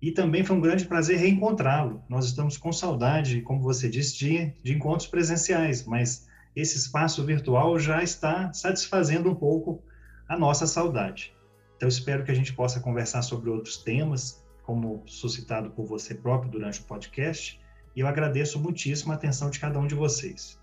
E 0.00 0.12
também 0.12 0.44
foi 0.44 0.56
um 0.56 0.60
grande 0.60 0.84
prazer 0.84 1.18
reencontrá-lo. 1.18 2.02
Nós 2.08 2.26
estamos 2.26 2.56
com 2.56 2.72
saudade, 2.72 3.40
como 3.40 3.62
você 3.62 3.88
disse, 3.88 4.18
de, 4.18 4.52
de 4.62 4.74
encontros 4.74 5.08
presenciais, 5.08 5.84
mas 5.84 6.28
esse 6.54 6.76
espaço 6.76 7.24
virtual 7.24 7.78
já 7.78 8.02
está 8.02 8.52
satisfazendo 8.52 9.30
um 9.30 9.34
pouco 9.34 9.82
a 10.28 10.38
nossa 10.38 10.66
saudade. 10.66 11.34
Então, 11.76 11.88
espero 11.88 12.24
que 12.24 12.30
a 12.30 12.34
gente 12.34 12.52
possa 12.52 12.80
conversar 12.80 13.22
sobre 13.22 13.50
outros 13.50 13.76
temas, 13.76 14.44
como 14.62 15.02
suscitado 15.06 15.70
por 15.70 15.86
você 15.86 16.14
próprio 16.14 16.50
durante 16.50 16.80
o 16.80 16.84
podcast, 16.84 17.60
e 17.94 18.00
eu 18.00 18.06
agradeço 18.06 18.58
muitíssimo 18.58 19.12
a 19.12 19.14
atenção 19.14 19.50
de 19.50 19.60
cada 19.60 19.78
um 19.78 19.86
de 19.86 19.94
vocês. 19.94 20.60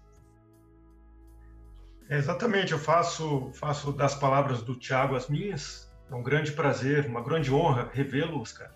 É, 2.09 2.17
exatamente, 2.17 2.73
eu 2.73 2.79
faço, 2.79 3.51
faço 3.53 3.93
das 3.93 4.13
palavras 4.15 4.61
do 4.61 4.75
Tiago 4.75 5.15
as 5.15 5.29
minhas. 5.29 5.89
É 6.09 6.13
um 6.13 6.21
grande 6.21 6.51
prazer, 6.51 7.05
uma 7.05 7.21
grande 7.21 7.53
honra 7.53 7.89
revê-lo, 7.93 8.41
Oscar. 8.41 8.69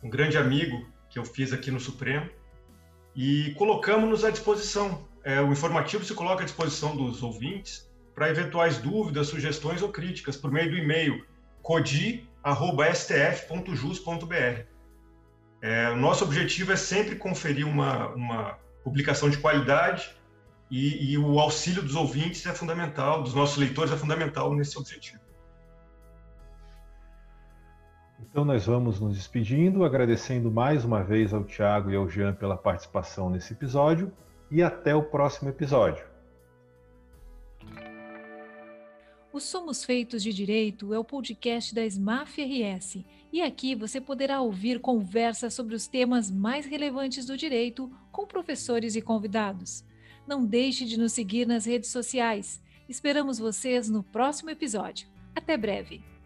Um 0.00 0.08
grande 0.08 0.38
amigo 0.38 0.86
que 1.10 1.18
eu 1.18 1.24
fiz 1.24 1.52
aqui 1.52 1.72
no 1.72 1.80
Supremo. 1.80 2.30
E 3.16 3.52
colocamos-nos 3.58 4.24
à 4.24 4.30
disposição. 4.30 5.08
É, 5.24 5.40
o 5.40 5.50
informativo 5.50 6.04
se 6.04 6.14
coloca 6.14 6.42
à 6.42 6.44
disposição 6.44 6.96
dos 6.96 7.20
ouvintes 7.20 7.90
para 8.14 8.30
eventuais 8.30 8.78
dúvidas, 8.78 9.26
sugestões 9.26 9.82
ou 9.82 9.88
críticas 9.88 10.36
por 10.36 10.52
meio 10.52 10.70
do 10.70 10.76
e-mail 10.76 11.26
codi.stf.jus.br. 11.68 14.62
É, 15.60 15.92
nosso 15.94 16.24
objetivo 16.24 16.72
é 16.72 16.76
sempre 16.76 17.16
conferir 17.16 17.68
uma, 17.68 18.08
uma 18.14 18.58
publicação 18.82 19.28
de 19.28 19.36
qualidade 19.36 20.16
e, 20.70 21.12
e, 21.12 21.18
o 21.18 21.38
auxílio 21.38 21.82
dos 21.82 21.94
ouvintes 21.94 22.46
é 22.46 22.54
fundamental, 22.54 23.22
dos 23.22 23.34
nossos 23.34 23.58
leitores 23.58 23.92
é 23.92 23.98
fundamental 23.98 24.54
nesse 24.54 24.78
objetivo. 24.78 25.20
Então 28.18 28.46
nós 28.46 28.64
vamos 28.64 28.98
nos 28.98 29.14
despedindo, 29.14 29.84
agradecendo 29.84 30.50
mais 30.50 30.86
uma 30.86 31.04
vez 31.04 31.34
ao 31.34 31.44
Tiago 31.44 31.90
e 31.90 31.96
ao 31.96 32.08
Jean 32.08 32.32
pela 32.32 32.56
participação 32.56 33.28
nesse 33.28 33.52
episódio 33.52 34.10
e 34.50 34.62
até 34.62 34.94
o 34.94 35.02
próximo 35.02 35.50
episódio. 35.50 36.07
O 39.30 39.40
Somos 39.40 39.84
Feitos 39.84 40.22
de 40.22 40.32
Direito 40.32 40.94
é 40.94 40.98
o 40.98 41.04
podcast 41.04 41.74
da 41.74 41.84
SMAF 41.84 42.42
RS 42.42 43.04
e 43.30 43.42
aqui 43.42 43.74
você 43.74 44.00
poderá 44.00 44.40
ouvir 44.40 44.80
conversas 44.80 45.52
sobre 45.52 45.74
os 45.74 45.86
temas 45.86 46.30
mais 46.30 46.64
relevantes 46.64 47.26
do 47.26 47.36
direito 47.36 47.92
com 48.10 48.26
professores 48.26 48.96
e 48.96 49.02
convidados. 49.02 49.84
Não 50.26 50.46
deixe 50.46 50.86
de 50.86 50.98
nos 50.98 51.12
seguir 51.12 51.46
nas 51.46 51.66
redes 51.66 51.90
sociais. 51.90 52.62
Esperamos 52.88 53.38
vocês 53.38 53.90
no 53.90 54.02
próximo 54.02 54.48
episódio. 54.48 55.06
Até 55.36 55.58
breve! 55.58 56.17